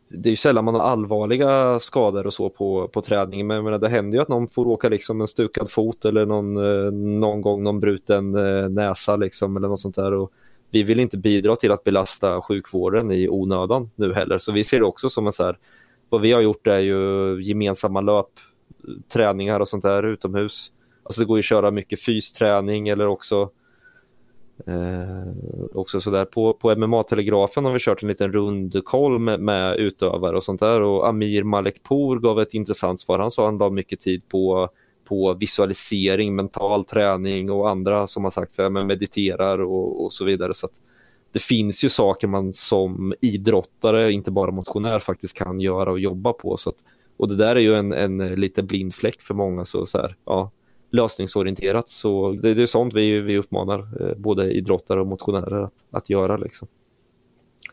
det 0.08 0.28
är 0.28 0.30
ju 0.30 0.36
sällan 0.36 0.64
man 0.64 0.74
har 0.74 0.80
allvarliga 0.80 1.80
skador 1.80 2.26
och 2.26 2.34
så 2.34 2.50
på, 2.50 2.88
på 2.88 3.00
träningen, 3.00 3.46
men 3.46 3.64
menar, 3.64 3.78
det 3.78 3.88
händer 3.88 4.18
ju 4.18 4.22
att 4.22 4.28
någon 4.28 4.48
får 4.48 4.66
åka 4.66 4.88
liksom 4.88 5.20
en 5.20 5.26
stukad 5.26 5.70
fot 5.70 6.04
eller 6.04 6.26
någon, 6.26 6.56
eh, 6.56 6.92
någon 6.92 7.40
gång 7.40 7.62
någon 7.62 7.80
bruten 7.80 8.34
eh, 8.34 8.68
näsa 8.68 9.16
liksom, 9.16 9.56
eller 9.56 9.68
något 9.68 9.80
sånt 9.80 9.96
där. 9.96 10.12
Och 10.12 10.32
vi 10.70 10.82
vill 10.82 11.00
inte 11.00 11.18
bidra 11.18 11.56
till 11.56 11.72
att 11.72 11.84
belasta 11.84 12.40
sjukvården 12.40 13.10
i 13.10 13.28
onödan 13.28 13.90
nu 13.94 14.14
heller, 14.14 14.38
så 14.38 14.52
vi 14.52 14.64
ser 14.64 14.78
det 14.78 14.86
också 14.86 15.08
som 15.08 15.26
en 15.26 15.32
så 15.32 15.44
här, 15.44 15.58
vad 16.08 16.20
vi 16.20 16.32
har 16.32 16.40
gjort 16.40 16.66
är 16.66 16.78
ju 16.78 17.42
gemensamma 17.42 18.00
löpträningar 18.00 19.60
och 19.60 19.68
sånt 19.68 19.82
där 19.82 20.02
utomhus. 20.02 20.72
Alltså 21.02 21.20
det 21.20 21.26
går 21.26 21.36
ju 21.36 21.40
att 21.40 21.44
köra 21.44 21.70
mycket 21.70 22.02
fysträning 22.02 22.88
eller 22.88 23.06
också 23.06 23.50
Eh, 24.66 25.32
också 25.74 26.00
sådär 26.00 26.24
på, 26.24 26.52
på 26.52 26.74
MMA-telegrafen 26.74 27.64
har 27.64 27.72
vi 27.72 27.78
kört 27.78 28.02
en 28.02 28.08
liten 28.08 28.32
rundkoll 28.32 29.18
med, 29.18 29.40
med 29.40 29.76
utövare 29.76 30.36
och 30.36 30.44
sånt 30.44 30.60
där 30.60 30.80
och 30.80 31.08
Amir 31.08 31.42
Malekpour 31.42 32.18
gav 32.18 32.40
ett 32.40 32.54
intressant 32.54 33.00
svar. 33.00 33.18
Han 33.18 33.30
sa 33.30 33.42
att 33.42 33.46
han 33.46 33.58
la 33.58 33.70
mycket 33.70 34.00
tid 34.00 34.28
på, 34.28 34.68
på 35.08 35.34
visualisering, 35.34 36.34
mental 36.34 36.84
träning 36.84 37.50
och 37.50 37.70
andra 37.70 38.06
som 38.06 38.24
har 38.24 38.30
sagt 38.30 38.60
att 38.60 38.72
mediterar 38.72 39.58
och, 39.60 40.04
och 40.04 40.12
så 40.12 40.24
vidare. 40.24 40.54
Så 40.54 40.68
det 41.32 41.42
finns 41.42 41.84
ju 41.84 41.88
saker 41.88 42.26
man 42.26 42.52
som 42.52 43.14
idrottare, 43.20 44.12
inte 44.12 44.30
bara 44.30 44.50
motionär, 44.50 45.00
faktiskt 45.00 45.38
kan 45.38 45.60
göra 45.60 45.90
och 45.90 46.00
jobba 46.00 46.32
på. 46.32 46.56
Så 46.56 46.70
att, 46.70 46.76
och 47.16 47.28
det 47.28 47.36
där 47.36 47.56
är 47.56 47.60
ju 47.60 47.74
en, 47.74 47.92
en 47.92 48.34
lite 48.34 48.62
blind 48.62 48.94
fläck 48.94 49.22
för 49.22 49.34
många. 49.34 49.64
Så, 49.64 49.86
så 49.86 49.98
här, 49.98 50.16
ja, 50.24 50.50
lösningsorienterat. 50.90 51.88
Så 51.88 52.32
det, 52.32 52.54
det 52.54 52.62
är 52.62 52.66
sånt 52.66 52.94
vi, 52.94 53.20
vi 53.20 53.38
uppmanar 53.38 53.78
eh, 54.00 54.16
både 54.16 54.52
idrottare 54.52 55.00
och 55.00 55.06
motionärer 55.06 55.62
att, 55.62 55.84
att 55.90 56.10
göra. 56.10 56.36
Liksom. 56.36 56.68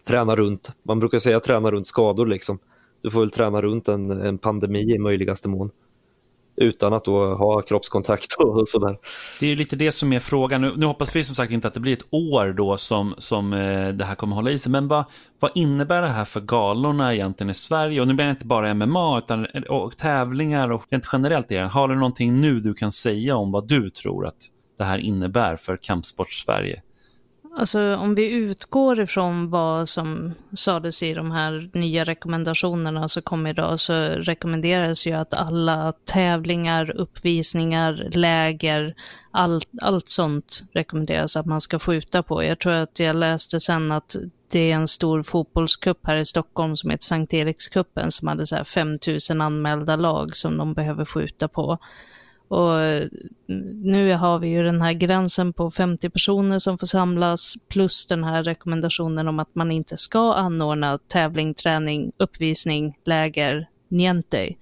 Träna 0.07 0.35
runt, 0.35 0.71
man 0.83 0.99
brukar 0.99 1.19
säga 1.19 1.39
träna 1.39 1.71
runt 1.71 1.87
skador. 1.87 2.25
Liksom. 2.25 2.59
Du 3.01 3.11
får 3.11 3.19
väl 3.19 3.31
träna 3.31 3.61
runt 3.61 3.87
en, 3.87 4.11
en 4.11 4.37
pandemi 4.37 4.95
i 4.95 4.99
möjligaste 4.99 5.49
mån 5.49 5.71
utan 6.57 6.93
att 6.93 7.05
då 7.05 7.35
ha 7.35 7.61
kroppskontakt 7.61 8.33
och 8.33 8.67
sådär. 8.67 8.97
Det 9.39 9.45
är 9.45 9.49
ju 9.49 9.55
lite 9.55 9.75
det 9.75 9.91
som 9.91 10.13
är 10.13 10.19
frågan. 10.19 10.61
Nu, 10.61 10.73
nu, 10.77 10.85
hoppas 10.85 11.15
vi 11.15 11.23
som 11.23 11.35
sagt 11.35 11.51
inte 11.51 11.67
att 11.67 11.73
det 11.73 11.79
blir 11.79 11.93
ett 11.93 12.07
år 12.09 12.53
då 12.53 12.77
som, 12.77 13.15
som 13.17 13.53
eh, 13.53 13.87
det 13.87 14.05
här 14.05 14.15
kommer 14.15 14.35
hålla 14.35 14.51
i 14.51 14.59
sig. 14.59 14.71
Men 14.71 14.87
vad, 14.87 15.05
vad 15.39 15.51
innebär 15.55 16.01
det 16.01 16.07
här 16.07 16.25
för 16.25 16.41
galorna 16.41 17.13
egentligen 17.13 17.49
i 17.49 17.55
Sverige? 17.55 18.01
Och 18.01 18.07
nu 18.07 18.13
menar 18.13 18.27
jag 18.27 18.33
inte 18.33 18.45
bara 18.45 18.73
MMA 18.73 19.17
utan 19.17 19.47
och 19.69 19.97
tävlingar 19.97 20.71
och 20.71 20.83
rent 20.89 21.09
generellt. 21.13 21.51
Igen. 21.51 21.69
Har 21.69 21.87
du 21.87 21.95
någonting 21.95 22.41
nu 22.41 22.59
du 22.59 22.73
kan 22.73 22.91
säga 22.91 23.35
om 23.35 23.51
vad 23.51 23.67
du 23.67 23.89
tror 23.89 24.27
att 24.27 24.37
det 24.77 24.83
här 24.83 24.97
innebär 24.97 25.55
för 25.55 25.77
kampsport-Sverige? 25.77 26.81
Alltså 27.57 27.95
om 27.95 28.15
vi 28.15 28.31
utgår 28.31 28.99
ifrån 28.99 29.49
vad 29.49 29.89
som 29.89 30.33
sades 30.53 31.03
i 31.03 31.13
de 31.13 31.31
här 31.31 31.69
nya 31.73 32.03
rekommendationerna 32.03 33.09
som 33.09 33.23
kom 33.23 33.47
idag 33.47 33.79
så 33.79 33.93
rekommenderas 34.03 35.07
ju 35.07 35.11
att 35.11 35.33
alla 35.33 35.93
tävlingar, 36.05 36.91
uppvisningar, 36.97 38.09
läger, 38.11 38.95
allt, 39.31 39.69
allt 39.81 40.09
sånt 40.09 40.63
rekommenderas 40.73 41.35
att 41.35 41.45
man 41.45 41.61
ska 41.61 41.79
skjuta 41.79 42.23
på. 42.23 42.43
Jag 42.43 42.59
tror 42.59 42.73
att 42.73 42.99
jag 42.99 43.15
läste 43.15 43.59
sen 43.59 43.91
att 43.91 44.15
det 44.51 44.71
är 44.71 44.75
en 44.75 44.87
stor 44.87 45.23
fotbollskupp 45.23 46.07
här 46.07 46.17
i 46.17 46.25
Stockholm 46.25 46.75
som 46.75 46.89
heter 46.89 47.05
Sankt 47.05 47.33
Erikskuppen 47.33 48.11
som 48.11 48.27
hade 48.27 48.45
så 48.45 48.55
här 48.55 48.63
5000 48.63 49.41
anmälda 49.41 49.95
lag 49.95 50.35
som 50.35 50.57
de 50.57 50.73
behöver 50.73 51.05
skjuta 51.05 51.47
på. 51.47 51.77
Och 52.55 53.09
nu 53.83 54.13
har 54.13 54.39
vi 54.39 54.49
ju 54.49 54.63
den 54.63 54.81
här 54.81 54.93
gränsen 54.93 55.53
på 55.53 55.69
50 55.69 56.09
personer 56.09 56.59
som 56.59 56.77
får 56.77 56.87
samlas, 56.87 57.53
plus 57.67 58.05
den 58.05 58.23
här 58.23 58.43
rekommendationen 58.43 59.27
om 59.27 59.39
att 59.39 59.55
man 59.55 59.71
inte 59.71 59.97
ska 59.97 60.33
anordna 60.33 60.97
tävling, 60.97 61.53
träning, 61.53 62.11
uppvisning, 62.17 62.97
läger, 63.05 63.69
niente. 63.87 64.55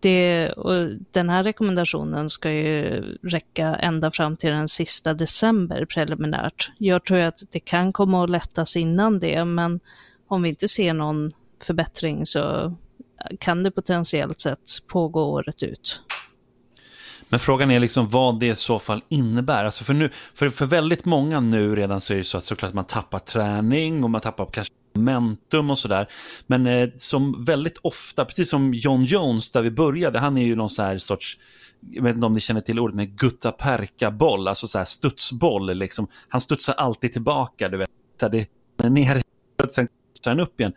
Det, 0.00 0.50
och 0.52 0.90
den 1.10 1.28
här 1.30 1.42
rekommendationen 1.42 2.28
ska 2.28 2.50
ju 2.50 3.02
räcka 3.22 3.74
ända 3.74 4.10
fram 4.10 4.36
till 4.36 4.50
den 4.50 4.68
sista 4.68 5.14
december 5.14 5.84
preliminärt. 5.84 6.70
Jag 6.78 7.04
tror 7.04 7.18
att 7.18 7.42
det 7.50 7.60
kan 7.60 7.92
komma 7.92 8.24
att 8.24 8.30
lättas 8.30 8.76
innan 8.76 9.18
det, 9.18 9.44
men 9.44 9.80
om 10.28 10.42
vi 10.42 10.48
inte 10.48 10.68
ser 10.68 10.94
någon 10.94 11.30
förbättring 11.62 12.26
så 12.26 12.74
kan 13.38 13.62
det 13.62 13.70
potentiellt 13.70 14.40
sett 14.40 14.68
pågå 14.88 15.22
året 15.22 15.62
ut. 15.62 16.02
Men 17.30 17.40
frågan 17.40 17.70
är 17.70 17.80
liksom 17.80 18.08
vad 18.08 18.40
det 18.40 18.46
i 18.46 18.54
så 18.54 18.78
fall 18.78 19.02
innebär. 19.08 19.64
Alltså 19.64 19.84
för, 19.84 19.94
nu, 19.94 20.10
för, 20.34 20.50
för 20.50 20.66
väldigt 20.66 21.04
många 21.04 21.40
nu 21.40 21.76
redan 21.76 22.00
så 22.00 22.12
är 22.12 22.18
det 22.18 22.24
så 22.24 22.38
att 22.38 22.44
såklart 22.44 22.74
man 22.74 22.84
tappar 22.84 23.18
träning 23.18 24.04
och 24.04 24.10
man 24.10 24.20
tappar 24.20 24.48
kanske 24.52 24.74
momentum 24.94 25.70
och 25.70 25.78
sådär. 25.78 26.08
Men 26.46 26.66
eh, 26.66 26.88
som 26.96 27.44
väldigt 27.44 27.78
ofta, 27.82 28.24
precis 28.24 28.50
som 28.50 28.74
John 28.74 29.04
Jones 29.04 29.50
där 29.50 29.62
vi 29.62 29.70
började, 29.70 30.18
han 30.18 30.38
är 30.38 30.44
ju 30.44 30.56
någon 30.56 30.70
så 30.70 30.82
här 30.82 30.98
sorts 30.98 31.38
jag 31.90 32.02
vet 32.02 32.14
inte 32.14 32.26
om 32.26 32.32
ni 32.32 32.40
känner 32.40 32.60
till 32.60 32.78
ordet, 32.78 32.96
men 32.96 33.16
gutta 33.16 33.52
perka 33.52 34.10
boll, 34.10 34.48
alltså 34.48 34.68
så 34.68 34.78
här 34.78 34.84
studsboll. 34.84 35.76
Liksom. 35.76 36.06
Han 36.28 36.40
studsar 36.40 36.74
alltid 36.74 37.12
tillbaka, 37.12 37.68
du 37.68 37.76
vet. 37.76 37.90
Så 38.20 38.26
här, 38.26 38.30
det 38.30 38.84
är 38.84 38.90
ner, 38.90 39.22
sen 39.70 39.88
studsar 40.14 40.30
han 40.30 40.40
upp 40.40 40.60
igen 40.60 40.72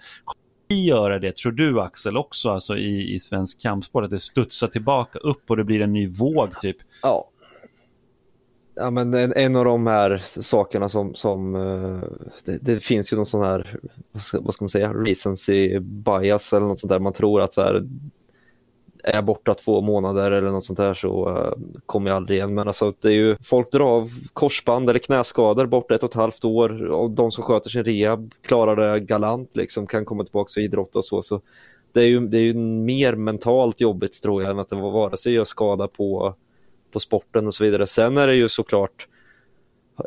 göra 0.74 1.20
det, 1.20 1.36
tror 1.36 1.52
du 1.52 1.82
Axel, 1.82 2.18
också 2.18 2.50
alltså 2.50 2.78
i, 2.78 3.14
i 3.14 3.20
svensk 3.20 3.62
kampsport? 3.62 4.04
Att 4.04 4.10
det 4.10 4.20
studsar 4.20 4.68
tillbaka 4.68 5.20
upp 5.20 5.50
och 5.50 5.58
det 5.58 5.64
blir 5.64 5.82
en 5.82 5.94
ny 5.94 6.08
våg 6.08 6.60
typ? 6.62 6.78
Ja. 7.02 7.30
Ja, 8.76 8.92
men 8.92 9.14
en, 9.14 9.34
en 9.34 9.56
av 9.56 9.66
de 9.66 9.88
här 9.88 10.18
sakerna 10.26 10.90
som, 10.90 11.16
som 11.16 11.56
eh, 11.56 12.10
det, 12.46 12.58
det, 12.62 12.84
finns 12.84 13.14
ju 13.14 13.18
någon 13.18 13.26
sån 13.26 13.44
här, 13.44 13.80
vad 14.12 14.22
ska, 14.22 14.42
vad 14.42 14.54
ska 14.54 14.64
man 14.64 14.70
säga, 14.70 14.94
recency 14.94 15.80
bias 15.80 16.54
eller 16.54 16.68
något 16.68 16.80
sånt 16.80 16.90
där. 16.90 17.00
Man 17.00 17.14
tror 17.14 17.42
att 17.42 17.54
så 17.54 17.62
här, 17.62 17.82
är 19.04 19.16
jag 19.16 19.26
borta 19.26 19.54
två 19.54 19.82
månader 19.82 20.32
eller 20.32 20.52
något 20.52 20.64
sånt 20.64 20.78
där 20.78 20.94
så 20.94 21.30
eh, 21.30 21.54
kommer 21.86 22.10
jag 22.10 22.16
aldrig 22.16 22.38
igen. 22.38 22.54
Men 22.54 22.68
alltså, 22.68 22.94
det 23.00 23.08
är 23.08 23.14
ju, 23.14 23.36
folk 23.44 23.72
drar 23.72 23.86
av 23.86 24.10
korsband 24.34 24.90
eller 24.90 25.00
knäskador 25.00 25.66
borta 25.66 25.96
ett 25.96 26.04
och 26.04 26.10
ett 26.10 26.16
halvt 26.16 26.46
år 26.46 26.86
och 26.92 27.12
de 27.12 27.32
som 27.32 27.44
sköter 27.44 27.70
sin 27.70 27.84
rehab 27.84 28.32
klarar 28.42 28.76
det 28.76 29.00
galant, 29.00 29.56
liksom, 29.56 29.88
kan 29.88 30.06
komma 30.06 30.24
tillbaka 30.24 30.60
och 30.60 30.64
idrotta 30.64 31.00
och 31.00 31.06
så. 31.06 31.22
så 31.22 31.42
det 31.92 32.02
är, 32.02 32.08
ju, 32.08 32.28
det 32.28 32.38
är 32.38 32.42
ju 32.42 32.54
mer 32.54 33.16
mentalt 33.16 33.82
jobbigt 33.82 34.22
tror 34.22 34.42
jag 34.42 34.52
än 34.52 34.60
att 34.60 34.70
det 34.70 34.76
var 34.76 34.92
vare 34.92 35.18
sig 35.18 35.34
gör 35.34 35.44
skada 35.44 35.88
på, 35.88 36.36
på 36.94 37.00
sporten 37.00 37.48
och 37.48 37.54
så 37.54 37.64
vidare. 37.64 37.88
Sen 37.88 38.18
är 38.18 38.28
det 38.28 38.36
ju 38.36 38.50
såklart 38.50 39.08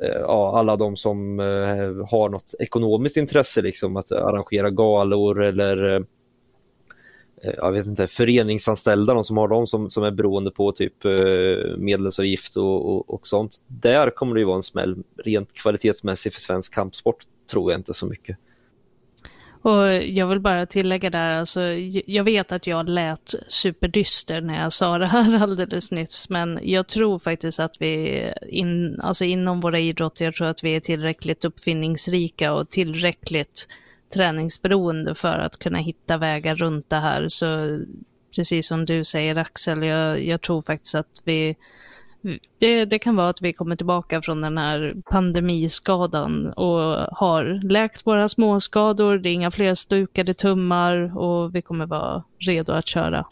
eh, 0.03 0.21
ja, 0.21 0.59
alla 0.59 0.77
de 0.77 0.97
som 0.97 1.41
eh, 1.41 2.09
har 2.11 2.29
något 2.29 2.55
ekonomiskt 2.59 3.17
intresse, 3.17 3.63
liksom, 3.63 3.97
att 3.97 4.13
arrangera 4.13 4.71
galor 4.71 5.43
eller 5.43 5.95
Eh, 5.95 6.01
Eh, 7.43 7.55
jag 7.57 7.73
vet 7.73 7.87
inte, 7.87 8.07
föreningsanställda, 8.07 9.15
de 9.15 9.25
som 9.25 9.37
har 9.37 9.49
dem 9.49 9.67
som, 9.67 9.91
som 9.91 10.05
är 10.05 10.11
beroende 10.11 10.51
på 10.51 10.73
typ 10.73 11.05
eh, 11.05 11.77
medlemsavgift 11.79 12.57
och, 12.57 12.95
och, 12.95 13.15
och, 13.15 13.27
sånt. 13.27 13.63
Där 13.67 14.11
kommer 14.11 14.35
det 14.35 14.41
ju 14.41 14.47
vara 14.47 14.57
en 14.57 14.63
smäll 14.63 14.97
rent 15.25 15.53
kvalitetsmässigt 15.53 16.35
för 16.35 16.43
svensk 16.43 16.75
kampsport, 16.75 17.19
tror 17.51 17.73
jag 17.73 17.79
inte 17.79 17.95
så 17.95 18.07
mycket. 18.07 18.39
Och 19.63 19.93
jag 19.93 20.27
vill 20.27 20.41
bara 20.41 20.67
tillägga 20.67 21.11
där, 21.11 21.31
alltså, 21.31 21.61
jag 22.07 22.25
vet 22.25 22.53
att 22.53 22.67
jag 22.67 22.89
lät 22.89 23.35
superdyster 23.47 24.41
när 24.41 24.63
jag 24.63 24.73
sa 24.73 24.99
det 24.99 25.07
här 25.07 25.39
alldeles 25.43 25.91
nyss, 25.91 26.29
men 26.29 26.59
jag 26.63 26.87
tror 26.87 27.19
faktiskt 27.19 27.61
att 27.61 27.77
vi 27.81 28.25
in, 28.49 29.01
alltså 29.01 29.25
inom 29.25 29.61
våra 29.61 29.79
idrotter, 29.79 30.25
jag 30.25 30.35
tror 30.35 30.47
att 30.47 30.65
vi 30.65 30.77
är 30.77 30.81
tillräckligt 30.81 31.45
uppfinningsrika 31.45 32.53
och 32.53 32.69
tillräckligt 32.69 33.69
träningsberoende 34.15 35.15
för 35.15 35.39
att 35.39 35.59
kunna 35.59 35.79
hitta 35.79 36.19
vägar 36.19 36.57
runt 36.57 36.91
det 36.91 36.97
här. 36.97 37.29
Så 37.29 37.79
precis 38.37 38.69
som 38.69 38.87
du 38.87 39.05
säger 39.05 39.37
Axel, 39.37 39.83
jag, 39.83 40.25
jag 40.25 40.41
tror 40.41 40.63
faktiskt 40.63 40.95
att 40.95 41.23
vi 41.25 41.57
det, 42.59 42.85
det, 42.85 42.99
kan 42.99 43.17
vara 43.17 43.29
att 43.29 43.43
vi 43.43 43.53
kommer 43.53 43.77
tillbaka 43.77 44.23
från 44.23 44.41
den 44.41 44.59
här 44.59 44.95
pandemiskadan 45.11 46.53
och 46.53 47.07
har 47.17 47.69
läkt 47.69 48.07
våra 48.07 48.29
småskador, 48.29 49.19
det 49.19 49.29
är 49.29 49.33
inga 49.33 49.51
fler 49.51 49.75
stukade 49.75 50.35
tummar 50.35 51.19
och 51.19 51.55
vi 51.55 51.63
kommer 51.63 51.87
vara 51.87 52.25
redo 52.39 52.73
att 52.73 52.87
köra. 52.87 53.27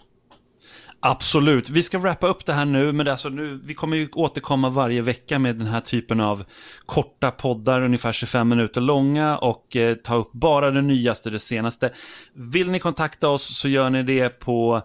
Absolut. 1.06 1.70
Vi 1.70 1.82
ska 1.82 1.98
wrappa 1.98 2.26
upp 2.26 2.46
det 2.46 2.52
här 2.52 2.64
nu, 2.64 2.92
men 2.92 3.08
alltså 3.08 3.28
nu, 3.28 3.60
vi 3.64 3.74
kommer 3.74 3.96
ju 3.96 4.08
återkomma 4.12 4.70
varje 4.70 5.02
vecka 5.02 5.38
med 5.38 5.56
den 5.56 5.66
här 5.66 5.80
typen 5.80 6.20
av 6.20 6.44
korta 6.86 7.30
poddar, 7.30 7.82
ungefär 7.82 8.12
25 8.12 8.48
minuter 8.48 8.80
långa 8.80 9.38
och 9.38 9.76
eh, 9.76 9.94
ta 9.94 10.14
upp 10.14 10.32
bara 10.32 10.70
det 10.70 10.82
nyaste, 10.82 11.30
det 11.30 11.38
senaste. 11.38 11.90
Vill 12.34 12.70
ni 12.70 12.78
kontakta 12.78 13.28
oss 13.28 13.58
så 13.58 13.68
gör 13.68 13.90
ni 13.90 14.02
det 14.02 14.28
på 14.28 14.82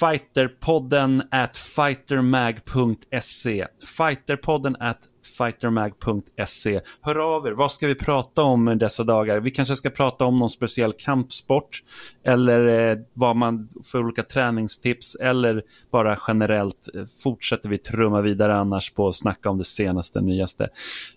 fighterpodden 0.00 1.22
at 1.30 1.56
fightermag.se. 1.56 3.66
Fighterpodden 3.98 4.76
at 4.80 4.98
fightermag.se. 5.40 6.80
Hör 7.00 7.36
av 7.36 7.46
er, 7.46 7.52
vad 7.52 7.72
ska 7.72 7.86
vi 7.86 7.94
prata 7.94 8.42
om 8.42 8.78
dessa 8.78 9.04
dagar? 9.04 9.40
Vi 9.40 9.50
kanske 9.50 9.76
ska 9.76 9.90
prata 9.90 10.24
om 10.24 10.38
någon 10.38 10.50
speciell 10.50 10.92
kampsport 10.92 11.82
eller 12.24 12.90
eh, 12.90 12.98
vad 13.14 13.36
man 13.36 13.68
för 13.84 13.98
olika 13.98 14.22
träningstips 14.22 15.14
eller 15.14 15.62
bara 15.92 16.18
generellt 16.28 16.88
eh, 16.94 17.04
fortsätter 17.22 17.68
vi 17.68 17.78
trumma 17.78 18.20
vidare 18.20 18.56
annars 18.56 18.90
på 18.90 19.08
att 19.08 19.16
snacka 19.16 19.50
om 19.50 19.58
det 19.58 19.64
senaste, 19.64 20.20
nyaste. 20.20 20.68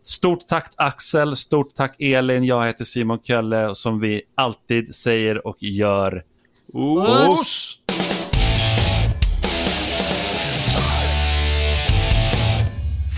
Stort 0.03 0.47
tack 0.47 0.73
Axel, 0.77 1.35
stort 1.35 1.75
tack 1.75 1.95
Elin, 1.99 2.43
jag 2.43 2.65
heter 2.65 2.83
Simon 2.83 3.19
Kölle 3.23 3.67
och 3.67 3.77
som 3.77 3.99
vi 3.99 4.21
alltid 4.35 4.95
säger 4.95 5.47
och 5.47 5.63
gör, 5.63 6.23
Oss! 6.73 7.82